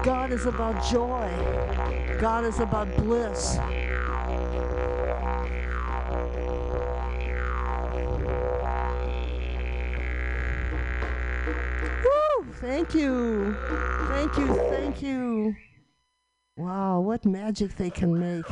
[0.03, 1.44] God is about joy.
[2.20, 3.57] God is about bliss.
[12.03, 12.53] Woo!
[12.53, 13.55] Thank you.
[14.07, 14.55] Thank you.
[14.55, 15.55] Thank you.
[16.57, 18.45] Wow, what magic they can make.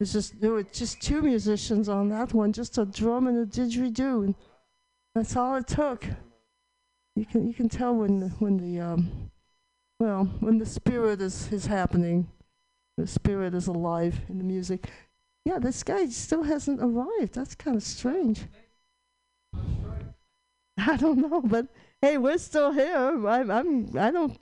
[0.00, 3.46] It's just there were just two musicians on that one, just a drum and a
[3.46, 4.24] didgeridoo.
[4.24, 4.34] And
[5.14, 6.06] that's all it took.
[7.14, 9.30] You can you can tell when the, when the um,
[10.00, 12.28] well when the spirit is is happening,
[13.00, 14.90] the spirit is alive in the music.
[15.46, 17.34] Yeah, this guy still hasn't arrived.
[17.34, 18.42] That's kind of strange.
[20.78, 21.68] I don't know, but
[22.02, 23.26] hey, we're still here.
[23.26, 24.38] I'm I'm I don't.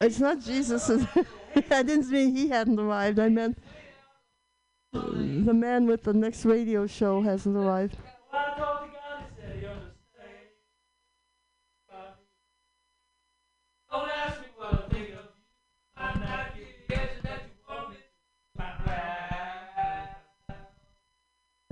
[0.00, 0.90] It's not Jesus.
[1.70, 3.20] I didn't mean he hadn't arrived.
[3.20, 3.58] I meant
[4.92, 7.96] the man with the next radio show hasn't arrived.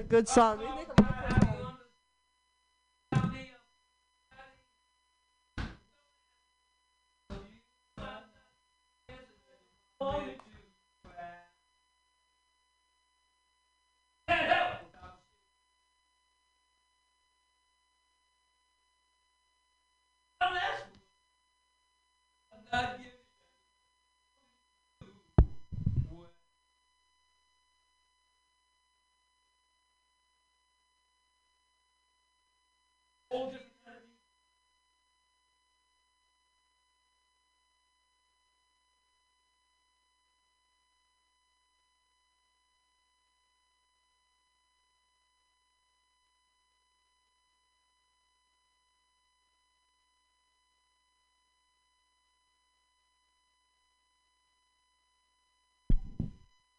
[0.08, 0.58] Good song.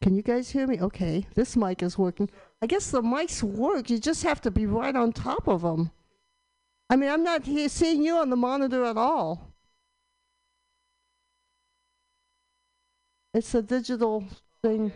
[0.08, 0.80] Can you guys hear me?
[0.80, 2.30] Okay, this mic is working.
[2.62, 3.90] I guess the mics work.
[3.90, 5.92] You just have to be right on top of them.
[6.90, 9.52] I mean, I'm not here seeing you on the monitor at all.
[13.34, 14.24] It's a digital
[14.64, 14.94] thing.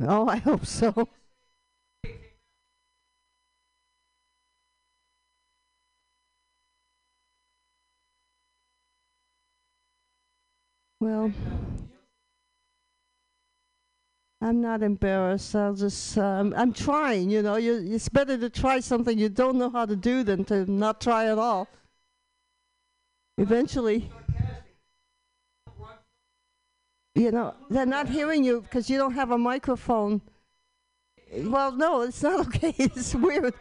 [0.00, 1.08] Oh, I hope so.
[11.08, 11.32] Well,
[14.42, 15.56] I'm not embarrassed.
[15.56, 17.56] I'll just, um, I'm trying, you know.
[17.56, 21.00] You, it's better to try something you don't know how to do than to not
[21.00, 21.66] try at all.
[23.38, 24.10] Eventually,
[27.14, 30.20] you know, they're not hearing you because you don't have a microphone.
[31.32, 32.74] Well, no, it's not okay.
[32.76, 33.54] It's weird.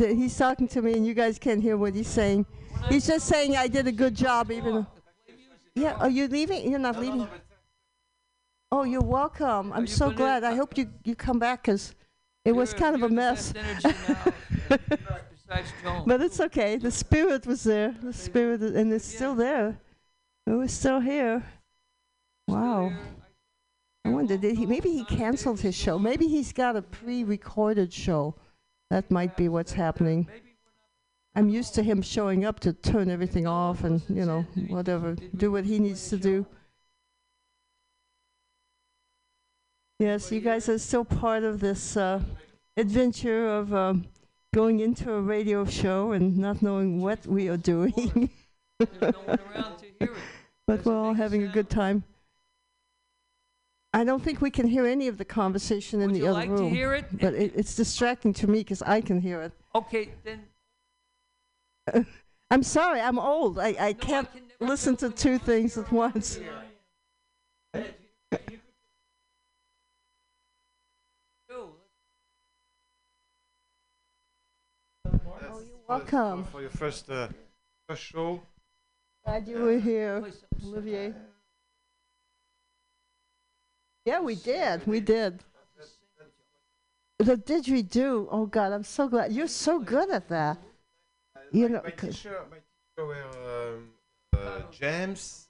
[0.00, 2.46] It- He's talking to me, and you guys can't hear what he's saying.
[2.88, 4.74] He's just saying I did a good job, even.
[4.74, 4.86] though-
[5.74, 6.68] Yeah, are you leaving?
[6.70, 7.28] You're not leaving.
[8.70, 9.72] Oh, you're welcome.
[9.72, 10.44] I'm so glad.
[10.44, 11.94] I hope you you come back because
[12.44, 13.52] it was kind of a mess.
[16.06, 16.76] But it's okay.
[16.76, 17.94] The spirit was there.
[18.02, 19.78] The spirit, and it's still there.
[20.46, 21.44] It was still here.
[22.48, 22.92] Wow.
[24.04, 24.66] I wonder, did he?
[24.66, 25.98] Maybe he canceled his show.
[25.98, 28.34] Maybe he's got a pre-recorded show.
[28.92, 30.28] That might be what's happening.
[31.34, 35.50] I'm used to him showing up to turn everything off and you know whatever, do
[35.50, 36.44] what he needs to do.
[39.98, 42.20] Yes, you guys are still part of this uh,
[42.76, 44.04] adventure of um,
[44.52, 48.28] going into a radio show and not knowing what we are doing.
[48.90, 52.04] but we're all having a good time.
[53.94, 56.34] I don't think we can hear any of the conversation in Would the you other
[56.40, 56.70] like to room.
[56.74, 57.04] hear it?
[57.20, 59.52] But it, it's distracting to me because I can hear it.
[59.74, 60.46] Okay, then.
[62.50, 63.58] I'm sorry, I'm old.
[63.58, 66.36] I, I No, I can't can never listen to two things at once.
[67.74, 67.84] hear.
[71.48, 71.70] Go.
[75.06, 76.44] Oh, you're welcome.
[76.44, 77.28] For your first, uh,
[77.88, 78.40] first show.
[79.24, 80.68] Glad you were here, Play something.
[80.68, 81.14] Olivier.
[84.04, 84.86] Yeah, we did.
[84.86, 85.44] We did.
[87.18, 88.26] The didgeridoo.
[88.30, 90.58] Oh God, I'm so glad you're so good at that.
[91.52, 93.90] You know, my teacher, my teacher were um,
[94.36, 95.48] uh, James,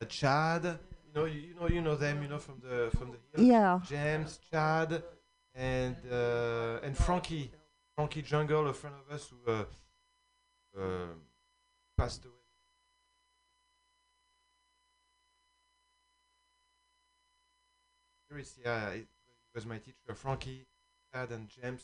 [0.00, 0.64] uh, Chad.
[0.64, 2.22] You know, you, you know, you know them.
[2.22, 3.48] You know from the from the hill.
[3.48, 3.80] Yeah.
[3.84, 5.02] James, Chad,
[5.54, 7.50] and uh, and Frankie,
[7.96, 9.64] Frankie Jungle, a friend of us who uh,
[10.78, 11.06] uh,
[11.96, 12.37] passed away.
[18.28, 19.06] Seriously, yeah, it
[19.54, 20.66] was my teacher, Frankie,
[21.12, 21.82] Chad, and James.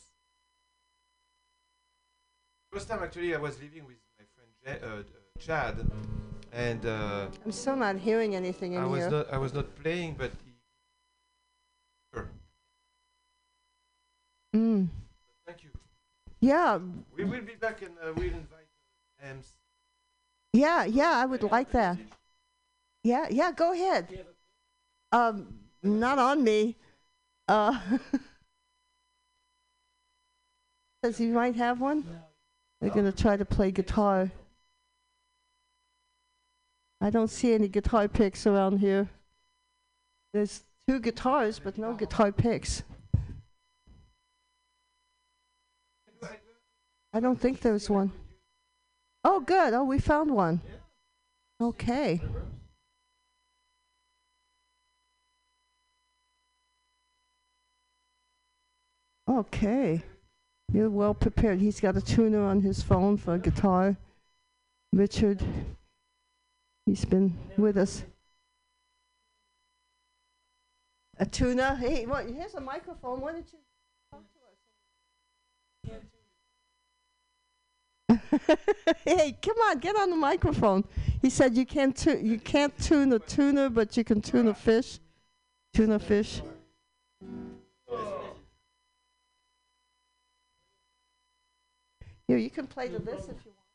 [2.71, 5.03] First time actually I was living with my friend uh, uh,
[5.39, 5.89] Chad,
[6.53, 9.09] and uh, I'm still not hearing anything in I was here.
[9.09, 10.51] not I was not playing, but he.
[12.13, 12.29] Sure.
[14.55, 14.87] Mm.
[15.47, 15.69] Thank you.
[16.41, 16.79] Yeah,
[17.17, 18.69] We will be back and uh, we'll invite
[19.21, 19.53] Ems.
[20.53, 21.11] yeah, yeah.
[21.17, 21.97] I would like that.
[23.03, 23.51] Yeah, yeah.
[23.51, 24.25] Go ahead.
[25.11, 25.47] Um,
[25.85, 26.75] not on me.
[27.47, 27.79] Uh,
[31.03, 32.03] says he might have one.
[32.81, 34.31] They're gonna try to play guitar.
[37.01, 39.07] I don't see any guitar picks around here.
[40.33, 42.83] There's two guitars, but no guitar picks.
[47.13, 48.11] I don't think there's one.
[49.23, 49.73] Oh, good.
[49.73, 50.59] Oh, we found one.
[51.61, 52.21] Okay.
[59.35, 60.01] Okay.
[60.71, 61.59] You're well prepared.
[61.59, 63.97] He's got a tuner on his phone for a guitar.
[64.93, 65.43] Richard,
[66.85, 68.03] he's been with us.
[71.17, 71.75] A tuner?
[71.75, 73.19] Hey, what, here's a microphone.
[73.19, 73.59] Why don't you
[74.09, 74.23] talk
[78.17, 78.57] to us?
[79.05, 80.85] hey, come on, get on the microphone.
[81.21, 84.53] He said you can't tu- you can't tune a tuner, but you can tune a
[84.53, 84.99] fish.
[85.73, 86.41] Tune a fish.
[92.27, 93.65] Here, you can play to this if you want.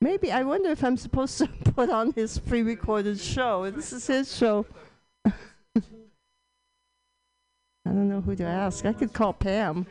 [0.00, 3.70] Maybe I wonder if I'm supposed to put on his pre-recorded show.
[3.70, 4.66] This is his show.
[5.26, 5.32] I
[7.86, 8.84] don't know who to ask.
[8.86, 9.86] I could call Pam.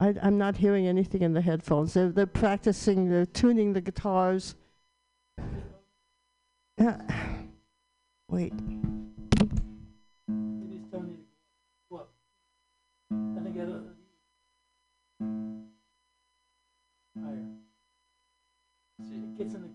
[0.00, 1.94] I, I'm not hearing anything in the headphones.
[1.94, 4.54] They're, they're practicing, they're tuning the guitars.
[6.78, 7.00] Yeah.
[8.30, 8.52] Wait.
[19.40, 19.68] In the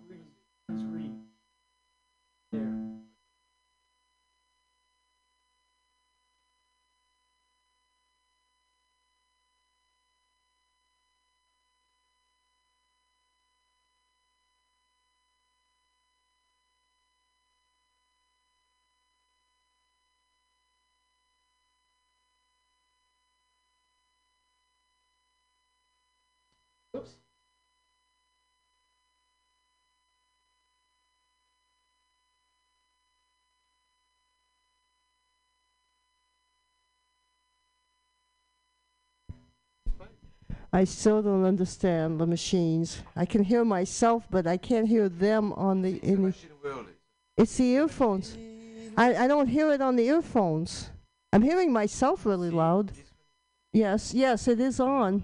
[40.75, 43.03] I still don't understand the machines.
[43.15, 45.97] I can hear myself, but I can't hear them on the.
[45.97, 46.87] It's In the machine world.
[47.37, 48.35] it's the earphones.
[48.97, 50.89] I, I don't hear it on the earphones.
[51.31, 52.91] I'm hearing myself really loud.
[53.71, 55.23] Yes, yes, it is on.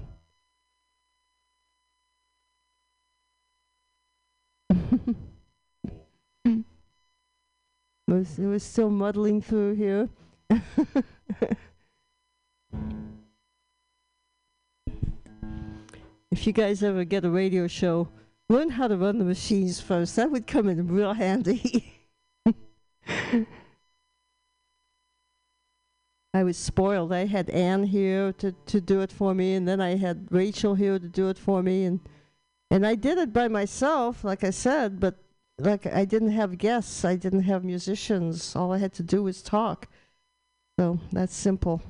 [6.45, 6.63] it
[8.05, 10.09] was still muddling through here.
[16.31, 18.09] if you guys ever get a radio show,
[18.49, 20.15] learn how to run the machines first.
[20.15, 21.93] That would come in real handy.
[26.33, 27.11] I was spoiled.
[27.11, 30.75] I had Anne here to, to do it for me, and then I had Rachel
[30.75, 31.99] here to do it for me, and
[32.71, 34.99] and I did it by myself, like I said.
[34.99, 35.15] But
[35.57, 38.55] like I didn't have guests, I didn't have musicians.
[38.55, 39.87] All I had to do was talk.
[40.79, 41.81] So that's simple.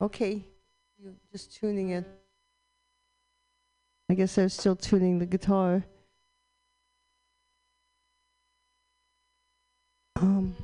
[0.00, 0.42] Okay,
[0.98, 2.06] you're just tuning in.
[4.12, 5.84] I guess I was still tuning the guitar.
[10.16, 10.54] Um.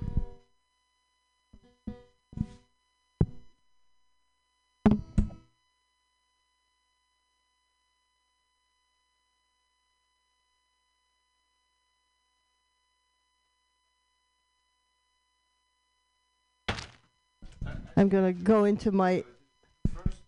[17.97, 19.25] I'm gonna go into my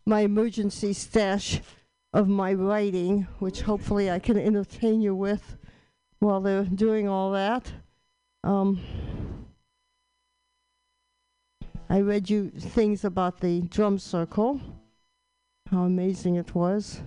[0.06, 1.60] my emergency stash
[2.12, 5.56] of my writing, which hopefully I can entertain you with
[6.18, 7.72] while they're doing all that.
[8.44, 8.80] Um,
[11.88, 14.60] I read you things about the drum circle,
[15.70, 17.00] how amazing it was.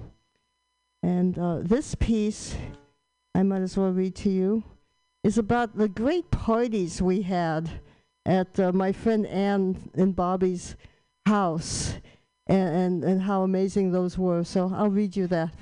[1.02, 2.56] And uh, this piece
[3.36, 4.64] I might as well read to you.
[5.24, 7.70] is about the great parties we had
[8.26, 10.76] at uh, my friend Ann and Bobby's
[11.26, 11.96] house
[12.48, 14.44] and, and, and how amazing those were.
[14.44, 15.54] So I'll read you that.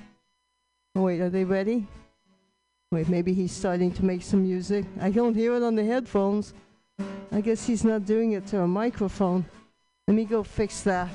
[0.96, 1.88] Oh, wait, are they ready?
[2.92, 4.86] Wait, maybe he's starting to make some music.
[5.00, 6.54] I don't hear it on the headphones.
[7.32, 9.46] I guess he's not doing it to a microphone.
[10.08, 11.10] Let me go fix that.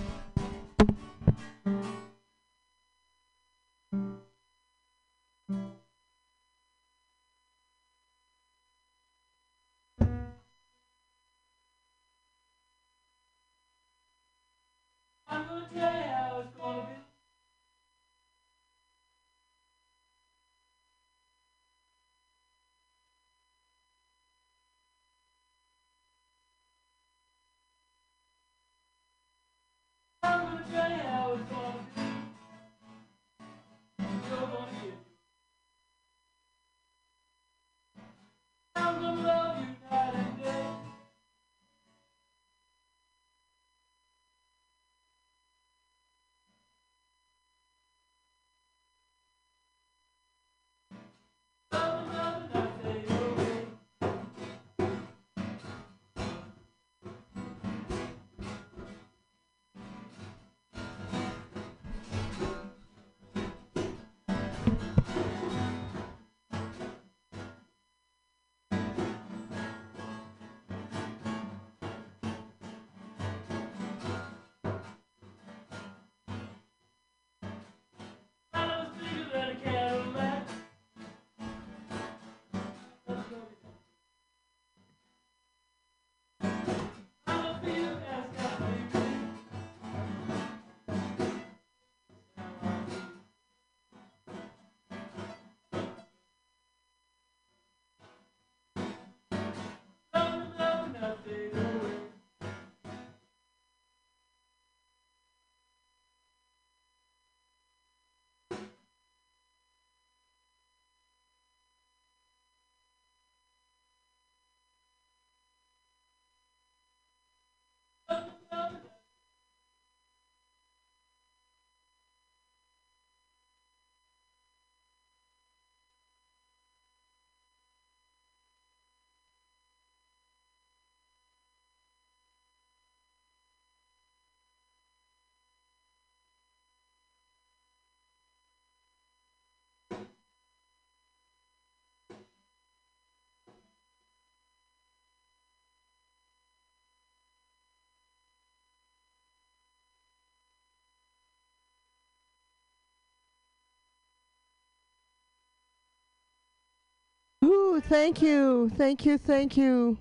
[157.46, 159.96] Ooh, thank you, thank you, thank you.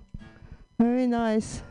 [0.80, 1.62] Very nice.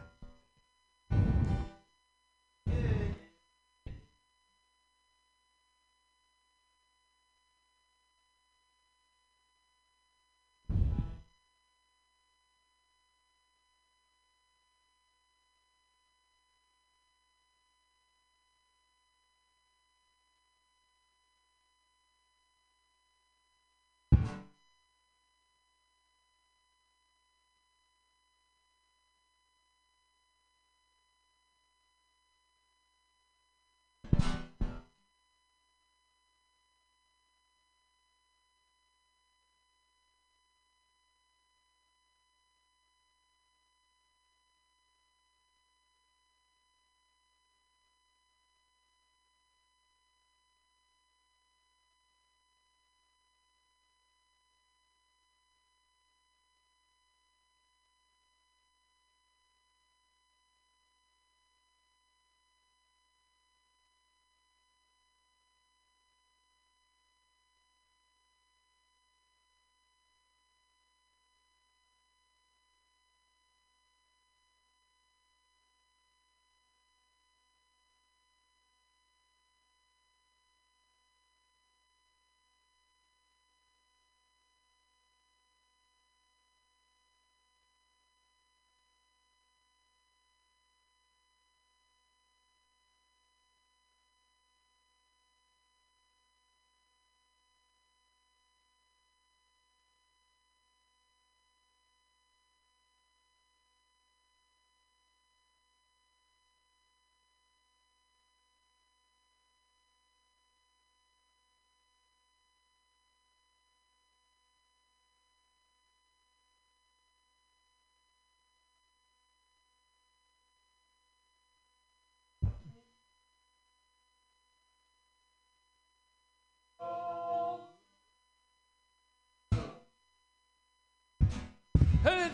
[132.06, 132.30] Hey,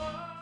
[0.00, 0.33] All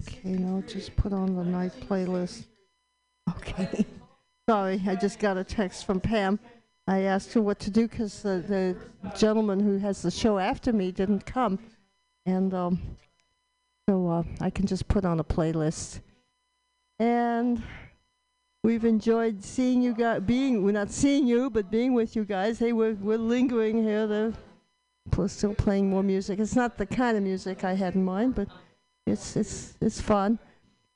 [0.00, 2.46] Okay, now just put on the night playlist.
[3.36, 3.84] Okay.
[4.48, 6.38] Sorry, I just got a text from Pam.
[6.86, 10.72] I asked her what to do because the, the gentleman who has the show after
[10.72, 11.58] me didn't come.
[12.26, 12.80] And um,
[13.88, 16.00] so uh, I can just put on a playlist.
[16.98, 17.62] And
[18.64, 22.58] we've enjoyed seeing you guys, being, we're not seeing you, but being with you guys.
[22.58, 24.06] Hey, we're, we're lingering here.
[24.06, 24.32] They're
[25.28, 26.38] still playing more music.
[26.38, 28.48] It's not the kind of music I had in mind, but
[29.10, 30.38] it's it's it's fun.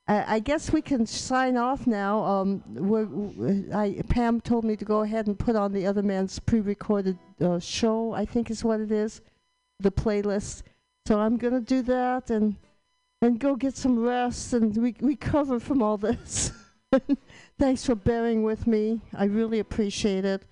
[0.06, 2.22] I, I guess we can sign off now.
[2.22, 6.02] Um, we're, w- I, Pam told me to go ahead and put on the other
[6.02, 8.12] man's pre-recorded uh, show.
[8.12, 9.22] I think is what it is,
[9.80, 10.62] the playlist.
[11.06, 12.56] So I'm gonna do that and
[13.22, 16.52] and go get some rest and re- recover from all this.
[17.58, 19.00] Thanks for bearing with me.
[19.14, 20.44] I really appreciate it.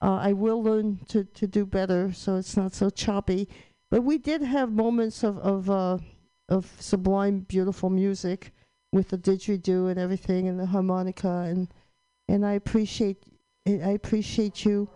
[0.00, 3.48] Uh, I will learn to, to do better so it's not so choppy.
[3.90, 5.98] But we did have moments of of, uh,
[6.48, 8.52] of sublime, beautiful music
[8.92, 11.68] with the didgeridoo and everything and the harmonica and
[12.28, 13.22] and I appreciate
[13.66, 14.88] I appreciate you.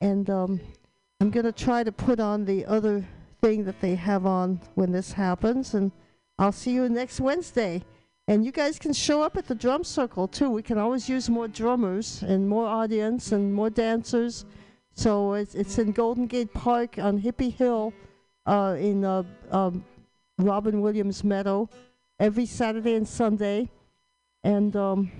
[0.00, 0.60] And um,
[1.20, 3.04] I'm gonna try to put on the other
[3.40, 5.92] thing that they have on when this happens, and
[6.38, 7.82] I'll see you next Wednesday.
[8.26, 10.50] And you guys can show up at the drum circle too.
[10.50, 14.44] We can always use more drummers and more audience and more dancers.
[14.94, 17.94] So it's, it's in Golden Gate Park on Hippie Hill
[18.44, 19.82] uh, in uh, um,
[20.38, 21.68] Robin Williams Meadow
[22.18, 23.68] every Saturday and Sunday.
[24.44, 25.10] And um,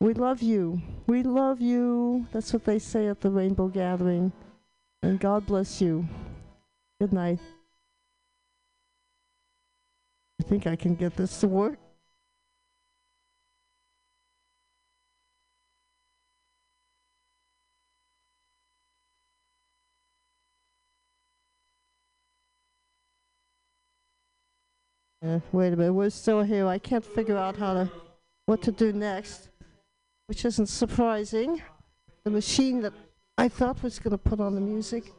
[0.00, 0.80] we love you.
[1.06, 2.26] We love you.
[2.32, 4.32] That's what they say at the Rainbow Gathering.
[5.02, 6.08] And God bless you.
[7.00, 7.38] Good night.
[10.40, 11.78] I think I can get this to work.
[25.20, 26.66] Uh, wait a minute, we're still here.
[26.66, 27.90] I can't figure out how to,
[28.46, 29.48] what to do next,
[30.26, 31.60] which isn't surprising.
[32.22, 32.92] The machine that
[33.36, 35.12] I thought was going to put on the music.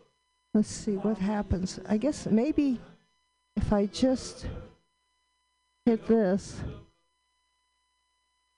[0.53, 1.79] Let's see what happens.
[1.87, 2.79] I guess maybe
[3.57, 4.47] if I just
[5.85, 6.61] hit this.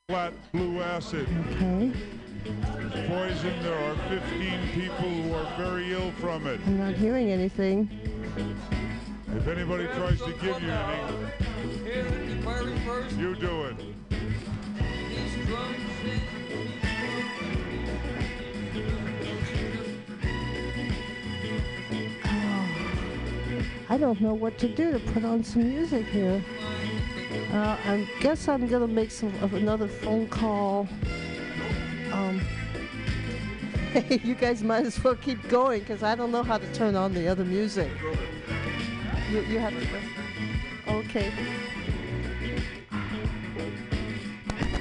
[0.09, 1.91] Flat blue acid Okay,
[3.07, 3.63] poison.
[3.63, 6.59] There are 15 people who are very ill from it.
[6.67, 7.89] I'm not hearing anything.
[9.33, 11.31] If anybody tries to give you anything,
[11.85, 13.75] Here at the very first, you do it.
[23.89, 26.43] I don't know what to do to put on some music here.
[27.53, 30.87] Uh, I guess I'm gonna make some of another phone call.
[32.11, 32.41] Um,
[34.09, 37.13] you guys might as well keep going because I don't know how to turn on
[37.13, 37.91] the other music.
[39.31, 40.91] You, you have to.
[40.91, 41.31] Okay.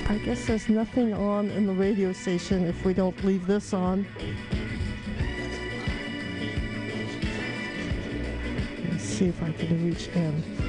[0.08, 4.04] I guess there's nothing on in the radio station if we don't leave this on.
[8.90, 10.59] Let's see if I can reach in.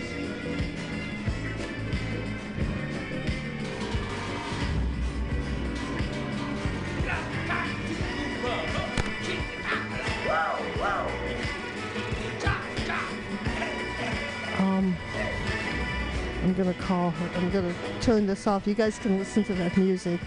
[16.64, 17.39] going to call her.
[17.39, 18.68] I'm going to turn this off.
[18.68, 20.20] You guys can listen to that music.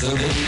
[0.00, 0.39] Fascination.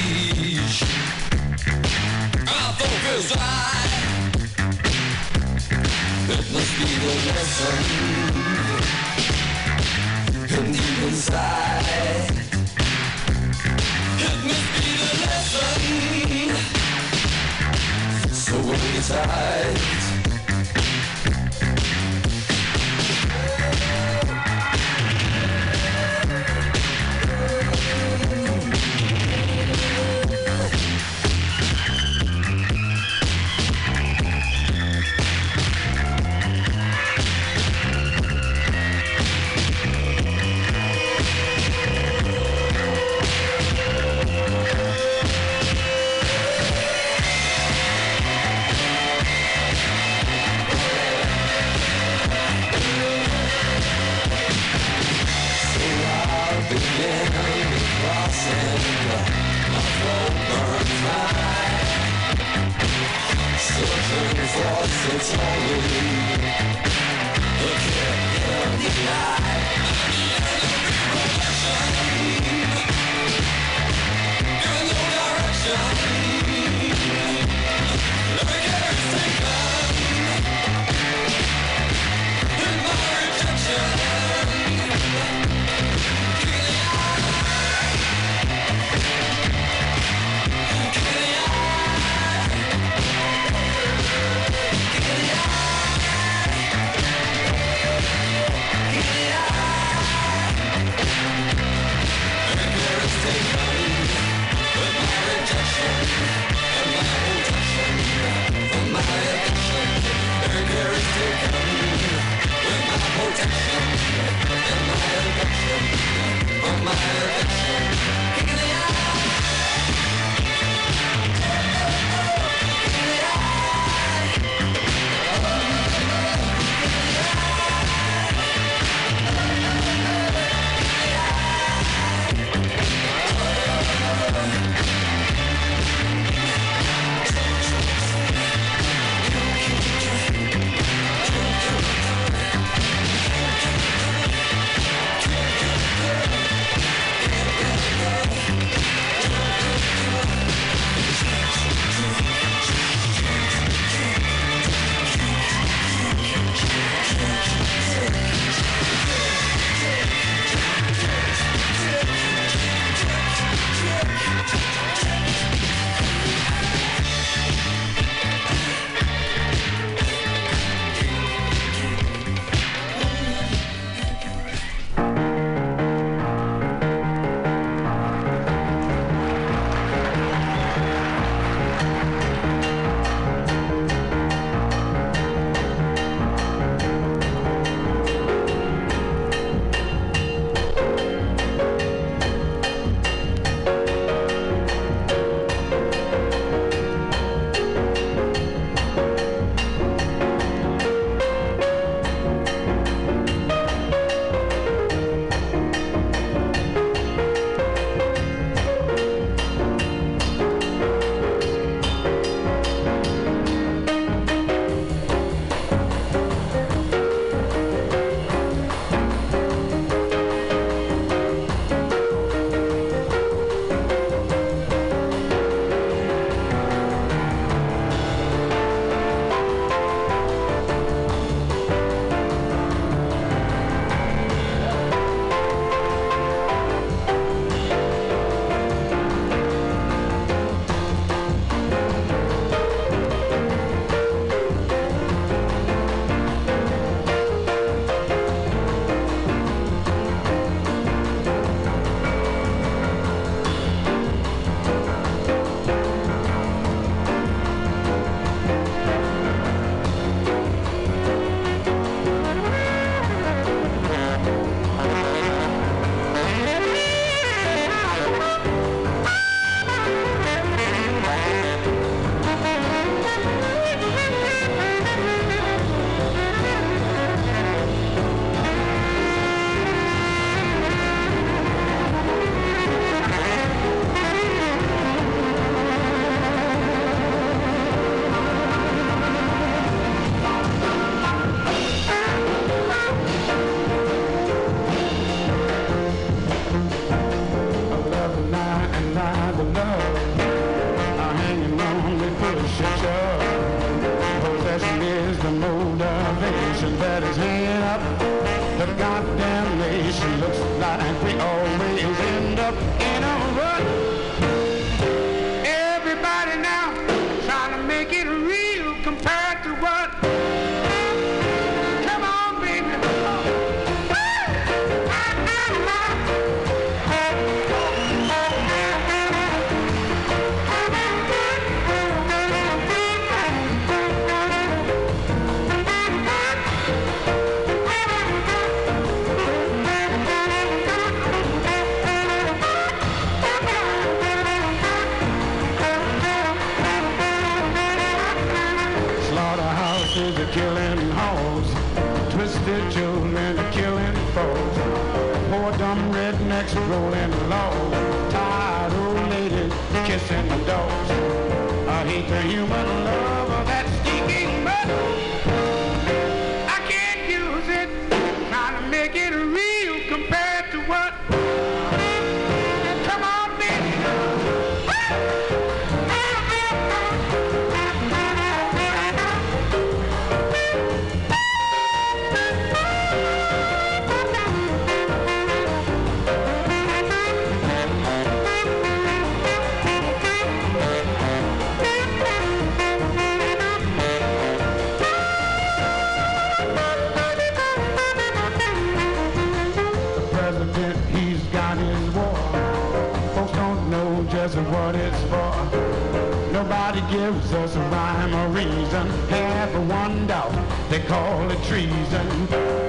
[410.73, 412.61] They call it treason.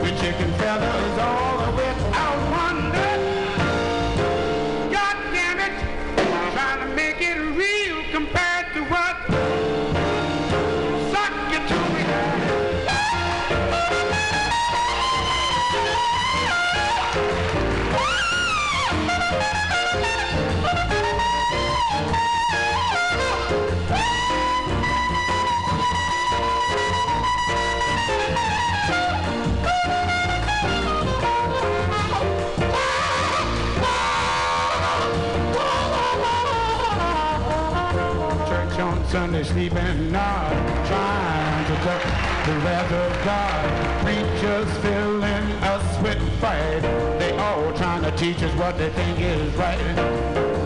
[39.54, 40.50] sleeping, not
[40.88, 42.02] trying to duck
[42.48, 44.04] the wrath of God.
[44.04, 46.82] Preachers filling us with fright.
[47.20, 49.96] They all trying to teach us what they think is right.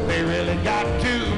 [0.07, 1.36] They really got to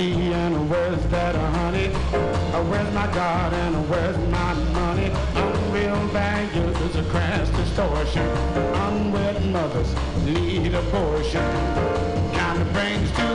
[0.00, 1.88] tea and where's that honey?
[2.70, 5.10] Where's my God and where's my money?
[5.34, 8.26] Unreal values is a crass distortion.
[8.86, 9.94] Unwed mothers
[10.24, 11.44] need abortion.
[12.32, 13.29] Kind of brings to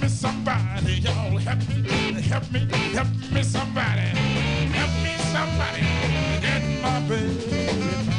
[0.00, 1.38] me somebody, y'all.
[1.38, 2.60] Help me, help me,
[2.92, 4.08] help me somebody.
[4.78, 5.82] Help me somebody.
[6.40, 8.15] Get my baby.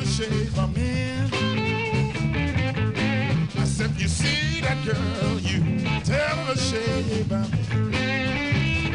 [0.00, 1.30] the shape I'm in.
[3.58, 5.60] I said, you see that girl, you
[6.04, 8.94] tell her the shape I'm in.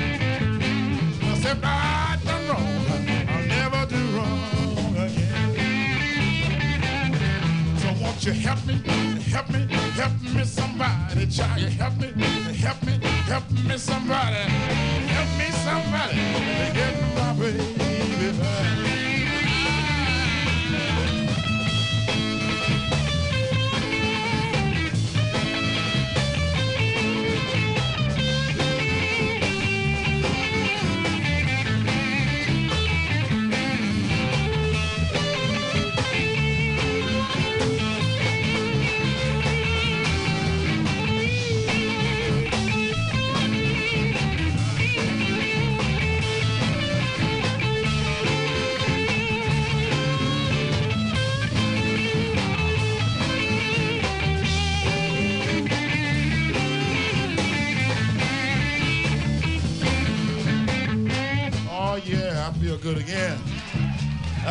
[1.22, 2.86] I said, I done wrong,
[3.30, 5.52] I'll never do wrong again.
[7.78, 8.76] So won't you help me,
[9.30, 12.08] help me, help me somebody, child, you help me,
[12.54, 13.00] help me,
[13.30, 14.44] help me somebody,
[15.14, 16.16] help me somebody,
[16.74, 19.05] get my baby back.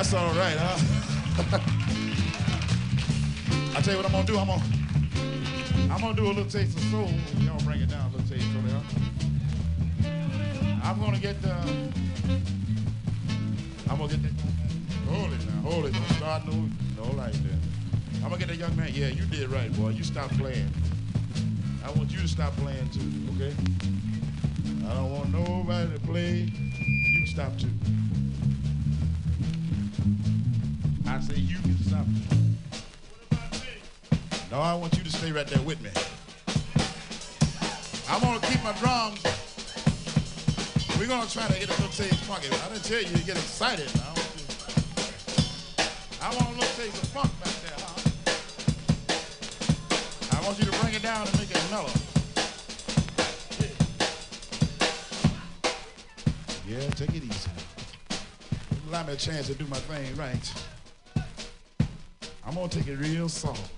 [0.04, 0.76] That's all right, huh?
[3.74, 4.36] I tell you what I'm gonna do.
[4.36, 4.62] I'm gonna
[5.90, 7.08] I'm gonna do a little taste of soul.
[7.38, 10.12] Y'all bring it down a little taste there.
[10.84, 11.54] I'm gonna get the.
[13.88, 14.32] I'm gonna get that.
[15.08, 15.94] Hold it now, hold it.
[15.94, 16.68] Don't start no,
[16.98, 17.58] no like that.
[18.16, 18.90] I'm gonna get that young man.
[18.92, 19.88] Yeah, you did right, boy.
[19.88, 20.68] You stop playing.
[21.82, 23.54] I want you to stop playing too, okay?
[24.86, 26.52] I don't want nobody to play.
[26.78, 27.70] You stop too.
[31.14, 32.06] I say you can stop.
[34.50, 35.90] No, I want you to stay right there with me.
[38.10, 39.22] I'm gonna keep my drums.
[40.98, 42.48] We're gonna try to get a little taste funky.
[42.48, 43.88] I didn't tell you to get excited.
[46.20, 47.94] I want a little taste of funk back there, huh?
[50.36, 51.94] I want you to bring it down and make it mellow.
[56.66, 57.50] Yeah, yeah take it easy.
[58.88, 60.73] Allow me a chance to do my thing right.
[62.56, 63.68] I'm gonna take it real soft.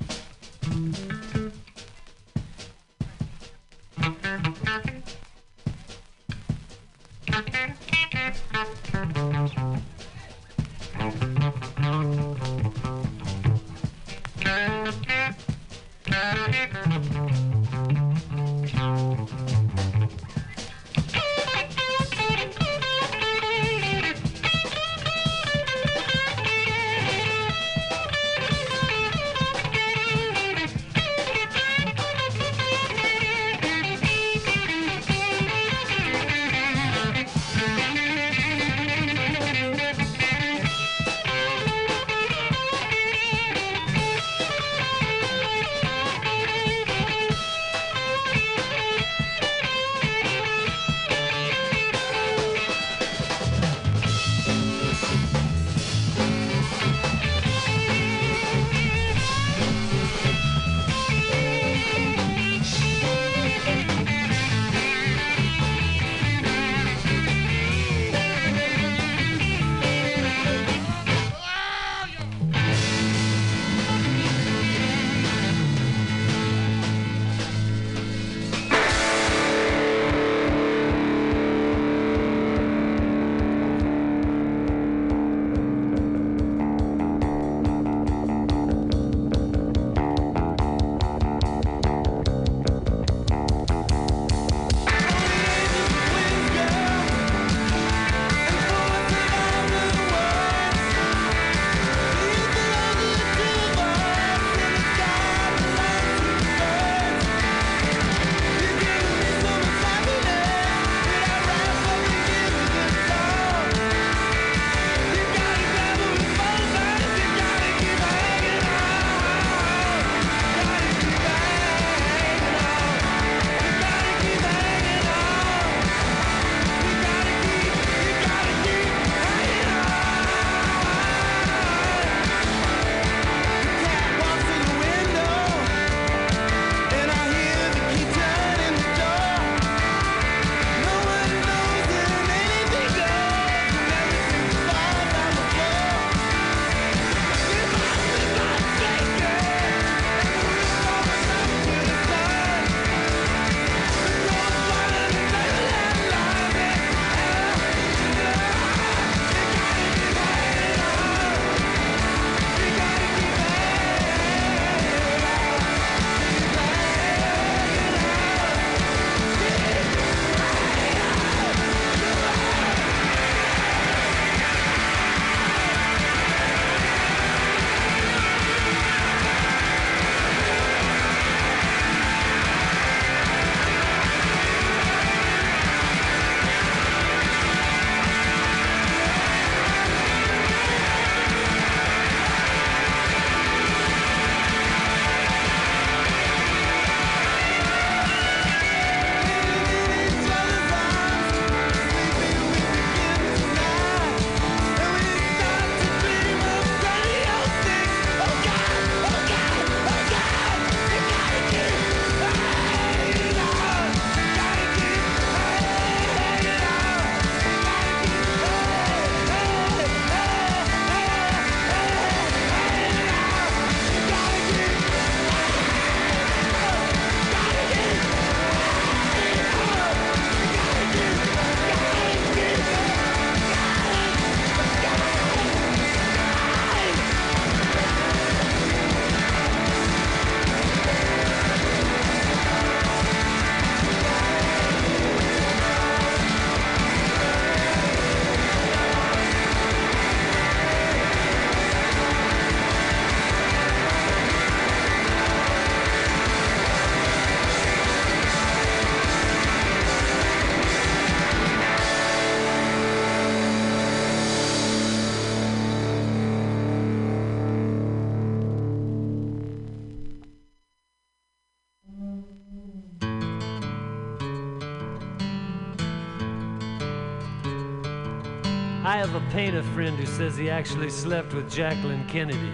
[279.17, 282.53] A painter friend who says he actually slept with Jacqueline Kennedy.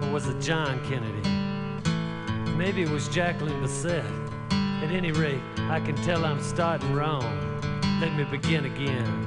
[0.00, 1.28] Or was it John Kennedy?
[2.56, 4.06] Maybe it was Jacqueline Bisset.
[4.82, 7.60] At any rate, I can tell I'm starting wrong.
[8.00, 9.24] Let me begin again.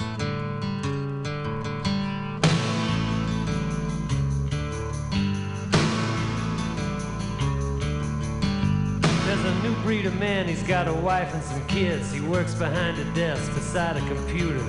[9.28, 12.12] There's a new breed of man, he's got a wife and some kids.
[12.12, 14.66] He works behind a desk beside a computer.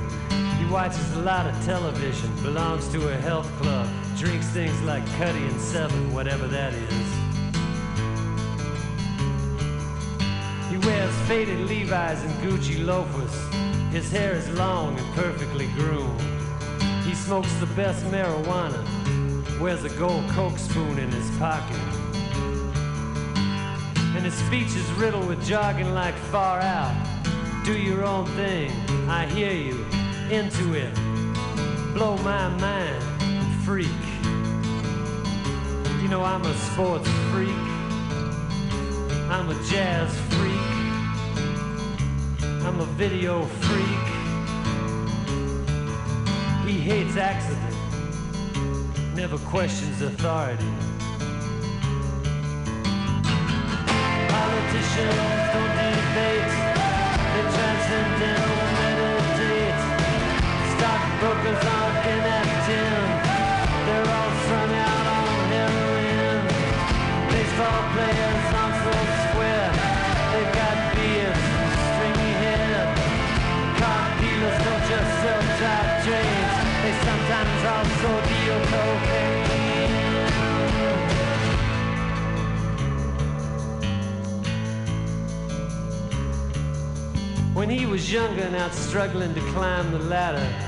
[0.68, 3.88] He watches a lot of television, belongs to a health club,
[4.18, 7.08] drinks things like Cutty and Seven, whatever that is.
[10.68, 13.34] He wears faded Levi's and Gucci loafers.
[13.94, 16.20] His hair is long and perfectly groomed.
[17.02, 18.84] He smokes the best marijuana,
[19.58, 21.80] wears a gold Coke spoon in his pocket.
[24.14, 26.94] And his speech is riddled with jargon like far out.
[27.64, 28.70] Do your own thing,
[29.08, 29.86] I hear you,
[30.30, 30.94] into it.
[31.94, 33.02] Blow my mind,
[33.64, 33.88] freak.
[36.02, 37.48] You know, I'm a sports freak.
[39.30, 40.78] I'm a jazz freak.
[42.66, 44.08] I'm a video freak.
[46.66, 47.74] He hates accident,
[49.14, 50.64] never questions authority.
[54.28, 55.16] Politicians
[55.52, 56.52] don't debate,
[57.32, 58.67] they transcendental.
[61.20, 61.42] Aren't
[63.86, 64.32] they're all
[64.70, 66.40] out on heroin.
[67.28, 68.42] Baseball players
[69.26, 69.70] square,
[70.32, 71.46] they've got beards
[71.90, 72.86] stringy hair.
[74.20, 79.48] Dealers don't just sell tight trains, they sometimes also deal cocaine.
[87.54, 90.67] When he was younger and out struggling to climb the ladder,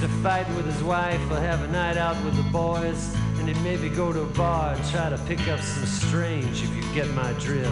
[0.00, 3.62] to fight with his wife or have a night out with the boys, and he'd
[3.62, 7.06] maybe go to a bar and try to pick up some strange, if you get
[7.10, 7.68] my drift.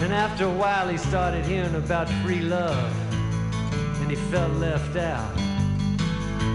[0.00, 2.90] And after a while, he started hearing about free love,
[4.00, 5.38] and he felt left out.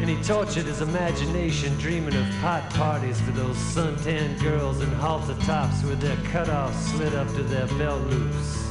[0.02, 5.36] And he tortured his imagination, dreaming of pot parties for those suntan girls in halter
[5.46, 8.64] tops with their cutoffs slid up to their belt loops.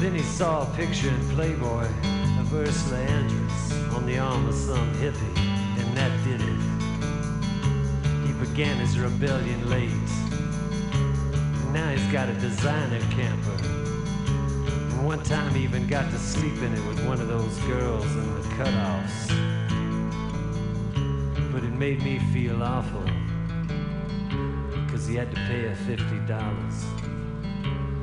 [0.00, 1.86] Then he saw a picture in Playboy
[2.54, 2.98] of Ursula
[3.94, 6.60] on the arm of some hippie, and that did it.
[8.26, 9.90] He began his rebellion late.
[11.72, 13.56] Now he's got a designer camper.
[13.62, 18.06] And one time he even got to sleep in it with one of those girls
[18.06, 19.28] in the cutoffs.
[21.52, 23.04] But it made me feel awful.
[24.88, 26.84] Cause he had to pay her fifty dollars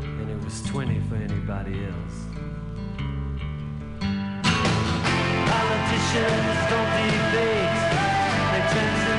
[0.01, 2.28] and it was 20 for anybody else.
[5.89, 7.79] Politicians don't debate,
[8.51, 9.18] they transcendental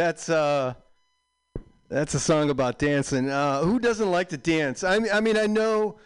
[0.00, 0.72] that's uh
[1.90, 3.28] that's a song about dancing.
[3.28, 4.82] Uh who doesn't like to dance?
[4.82, 5.98] I mean I mean I know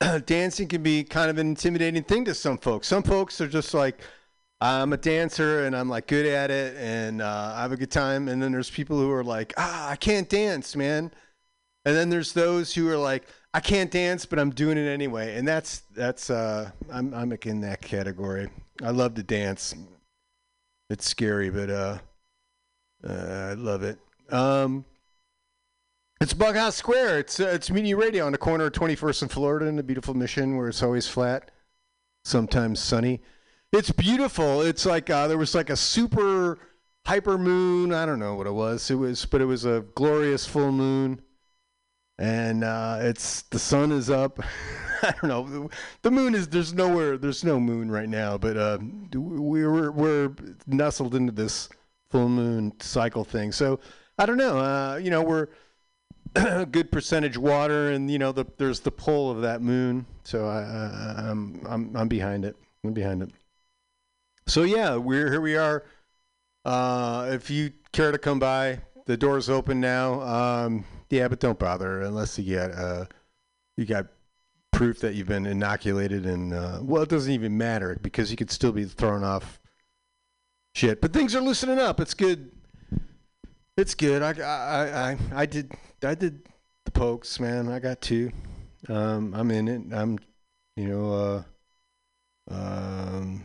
[0.26, 2.86] dancing can be kind of an intimidating thing to some folks.
[2.86, 4.00] Some folks are just like
[4.60, 7.90] I'm a dancer and I'm like good at it and uh, I have a good
[7.90, 8.28] time.
[8.28, 11.10] And then there's people who are like, ah, I can't dance, man.
[11.84, 15.36] And then there's those who are like, I can't dance, but I'm doing it anyway.
[15.36, 18.50] And that's that's uh, I'm I'm in that category.
[18.82, 19.74] I love to dance.
[20.90, 21.98] It's scary, but uh,
[23.04, 23.98] uh, I love it.
[24.30, 24.84] Um,
[26.20, 27.18] it's Bughouse Square.
[27.20, 30.14] It's uh, it's Mutiny Radio on the corner of 21st and Florida in the beautiful
[30.14, 31.50] Mission, where it's always flat,
[32.24, 33.20] sometimes sunny.
[33.72, 34.62] It's beautiful.
[34.62, 36.58] It's like uh, there was like a super
[37.04, 37.92] hyper moon.
[37.92, 38.90] I don't know what it was.
[38.90, 41.20] It was, but it was a glorious full moon,
[42.18, 44.40] and uh, it's the sun is up.
[45.02, 45.70] I don't know.
[46.00, 47.18] The moon is there's nowhere.
[47.18, 48.78] There's no moon right now, but uh,
[49.14, 50.32] we we're we're
[50.66, 51.68] nestled into this
[52.10, 53.52] full moon cycle thing.
[53.52, 53.80] So
[54.18, 54.58] I don't know.
[54.58, 55.48] Uh, you know, we're
[56.34, 60.06] a good percentage water, and you know, the, there's the pull of that moon.
[60.24, 62.56] So I, I, I'm I'm I'm behind it.
[62.84, 63.30] I'm behind it.
[64.46, 65.40] So yeah, we're here.
[65.40, 65.84] We are.
[66.64, 70.20] Uh, if you care to come by, the door's open now.
[70.22, 73.04] Um, yeah, but don't bother unless you got uh,
[73.76, 74.06] you got
[74.72, 78.50] proof that you've been inoculated, and uh, well, it doesn't even matter because you could
[78.50, 79.60] still be thrown off
[80.76, 81.00] shit.
[81.00, 82.00] But things are loosening up.
[82.00, 82.52] It's good.
[83.76, 84.22] It's good.
[84.22, 85.72] I I I, I did
[86.02, 86.46] I did
[86.84, 87.68] the pokes, man.
[87.68, 88.30] I got two.
[88.88, 89.82] Um, I'm in it.
[89.92, 90.18] I'm,
[90.76, 91.44] you know,
[92.50, 93.44] uh, um,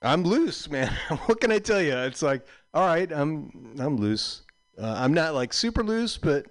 [0.00, 0.90] I'm loose, man.
[1.26, 1.96] what can I tell you?
[1.98, 4.42] It's like, all right, I'm I'm loose.
[4.80, 6.46] Uh, I'm not like super loose, but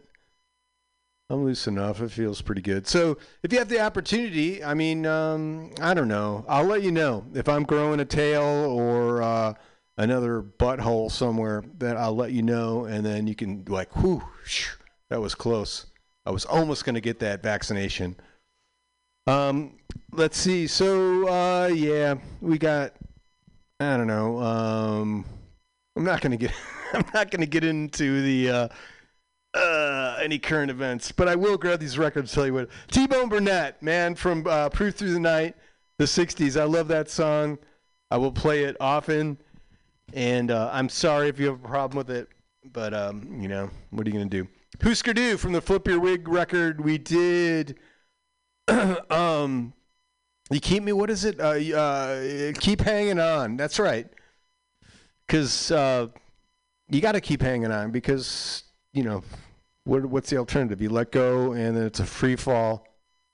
[1.29, 2.01] I'm loose enough.
[2.01, 2.85] It feels pretty good.
[2.85, 6.45] So if you have the opportunity, I mean, um, I don't know.
[6.47, 9.53] I'll let you know if I'm growing a tail or uh,
[9.97, 11.63] another butthole somewhere.
[11.79, 14.23] That I'll let you know, and then you can like, whew,
[15.09, 15.87] that was close.
[16.25, 18.15] I was almost going to get that vaccination.
[19.27, 19.77] Um,
[20.11, 20.67] let's see.
[20.67, 22.93] So uh, yeah, we got.
[23.79, 24.39] I don't know.
[24.39, 25.25] Um,
[25.95, 26.51] I'm not going to get.
[26.93, 28.49] I'm not going to get into the.
[28.49, 28.67] Uh,
[29.53, 32.31] uh, any current events, but I will grab these records.
[32.31, 35.55] Tell you what, T-Bone Burnett, man, from uh, "Proof Through the Night,"
[35.97, 36.59] the '60s.
[36.59, 37.57] I love that song.
[38.09, 39.37] I will play it often,
[40.13, 42.27] and uh, I'm sorry if you have a problem with it,
[42.71, 44.47] but um, you know, what are you gonna do?
[44.81, 46.81] Husker Du from the Flip Your Wig record.
[46.81, 47.77] We did.
[49.09, 49.73] um,
[50.49, 50.91] you keep me.
[50.91, 51.39] What is it?
[51.39, 53.57] Uh, uh, keep hanging on.
[53.57, 54.07] That's right.
[55.27, 56.07] Because uh,
[56.89, 58.63] you got to keep hanging on because
[58.93, 59.23] you know
[59.83, 60.05] what?
[60.05, 60.81] What's the alternative?
[60.81, 62.87] You let go, and then it's a free fall.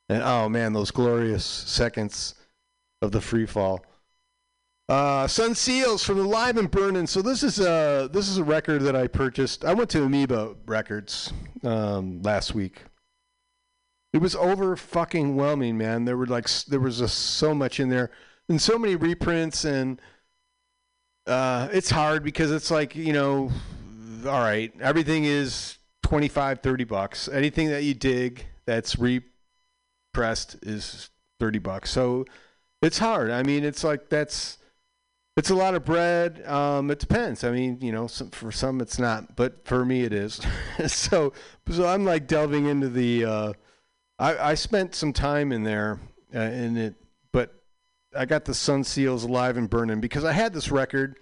[0.10, 2.36] And oh man, those glorious seconds
[3.02, 3.86] of the free fall.
[4.90, 7.08] Uh, Son Seals from the Live and Burning.
[7.08, 9.66] So this is a this is a record that I purchased.
[9.66, 11.34] I went to Amoeba Records
[11.64, 12.84] um, last week.
[14.14, 16.06] It was over fucking whelming, man.
[16.06, 18.12] There were like there was just so much in there,
[18.48, 20.02] and so many reprints, and
[21.28, 23.52] uh, it's hard because it's like you know,
[24.26, 27.28] all right, everything is 25, 30 bucks.
[27.28, 31.10] Anything that you dig that's repressed is
[31.42, 31.92] 30 bucks.
[31.92, 32.24] So
[32.82, 33.32] it's hard.
[33.32, 34.60] I mean, it's like that's
[35.38, 36.46] it's a lot of bread.
[36.48, 37.44] Um, it depends.
[37.44, 40.42] I mean, you know, some, for some it's not, but for me it is.
[40.88, 41.32] so,
[41.70, 43.24] so I'm like delving into the.
[43.24, 43.54] Uh,
[44.18, 46.00] I I spent some time in there
[46.34, 46.96] uh, in it,
[47.32, 47.54] but
[48.18, 51.20] I got the Son Seals alive and burning because I had this record,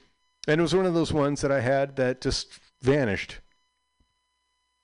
[0.47, 2.47] and it was one of those ones that I had that just
[2.81, 3.39] vanished.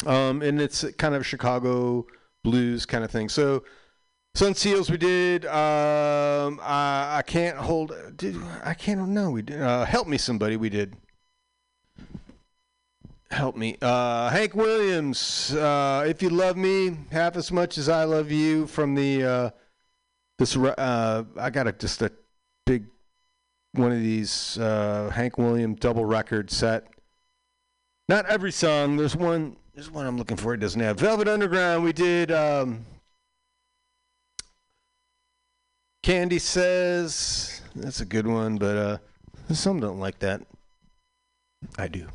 [0.05, 2.05] Um, and it's kind of Chicago
[2.43, 3.29] blues kind of thing.
[3.29, 3.63] So.
[4.33, 5.45] Son Seals we did.
[5.45, 7.93] Um, I, I can't hold.
[8.63, 9.61] I can't know we did.
[9.61, 10.95] Uh, help me somebody we did.
[13.29, 15.53] Help me, uh, Hank Williams.
[15.53, 19.49] Uh, if you love me half as much as I love you, from the uh,
[20.37, 20.57] this.
[20.57, 22.11] Uh, I got a, just a
[22.65, 22.85] big
[23.73, 26.87] one of these uh, Hank Williams double record set.
[28.09, 28.97] Not every song.
[28.97, 29.55] There's one.
[29.73, 30.53] There's one I'm looking for.
[30.53, 31.83] It doesn't have Velvet Underground.
[31.83, 32.31] We did.
[32.31, 32.85] Um,
[36.03, 38.97] Candy says that's a good one, but uh,
[39.53, 40.41] some don't like that.
[41.77, 42.07] I do.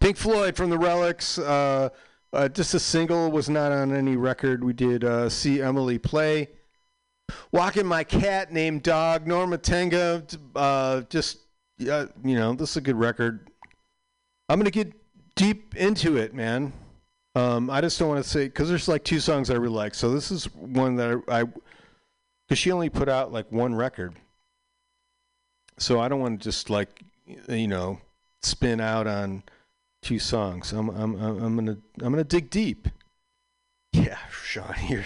[0.00, 1.38] Pink Floyd from the Relics.
[1.38, 1.88] Uh,
[2.32, 4.62] uh, just a single was not on any record.
[4.62, 6.48] We did uh, see Emily play.
[7.52, 9.26] Walking my cat named Dog.
[9.26, 10.36] Norma Tanega.
[10.54, 11.38] Uh, just
[11.88, 13.50] uh, you know, this is a good record.
[14.48, 14.92] I'm gonna get
[15.36, 16.72] deep into it, man.
[17.34, 19.94] Um, I just don't want to say because there's like two songs I really like.
[19.94, 21.44] So this is one that I, I
[22.48, 24.14] because she only put out like one record.
[25.78, 27.02] So I don't want to just like
[27.48, 28.00] you know,
[28.42, 29.42] spin out on
[30.02, 30.72] two songs.
[30.72, 32.88] I'm I'm I'm, gonna I'm gonna dig deep.
[33.92, 35.04] Yeah, Sean, you're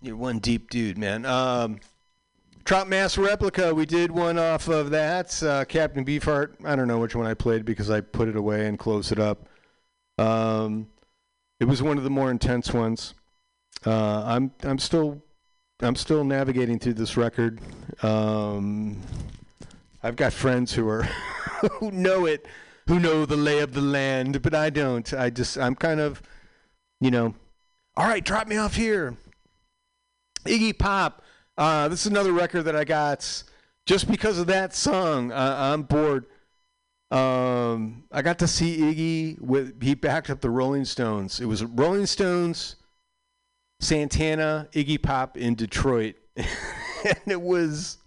[0.00, 1.26] you're one deep dude, man.
[1.26, 1.80] Um,
[2.64, 5.42] Trout Mask Replica, we did one off of that.
[5.42, 6.54] Uh, Captain Beefheart.
[6.64, 9.18] I don't know which one I played because I put it away and closed it
[9.18, 9.48] up.
[10.16, 10.86] Um,
[11.60, 13.14] it was one of the more intense ones.
[13.84, 15.22] Uh, I'm I'm still
[15.80, 17.60] I'm still navigating through this record.
[18.02, 19.00] Um,
[20.02, 21.02] I've got friends who are
[21.72, 22.46] who know it,
[22.86, 25.12] who know the lay of the land, but I don't.
[25.12, 26.22] I just I'm kind of,
[27.00, 27.34] you know,
[27.96, 29.16] all right, drop me off here.
[30.44, 31.22] Iggy Pop.
[31.56, 33.44] Uh, this is another record that I got
[33.86, 35.32] just because of that song.
[35.32, 36.26] Uh, I'm bored.
[37.10, 41.40] Um, I got to see Iggy with he backed up the Rolling Stones.
[41.40, 42.76] It was Rolling Stones,
[43.84, 47.98] Santana, Iggy Pop in Detroit, and it was,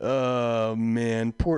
[0.00, 1.56] oh man, poor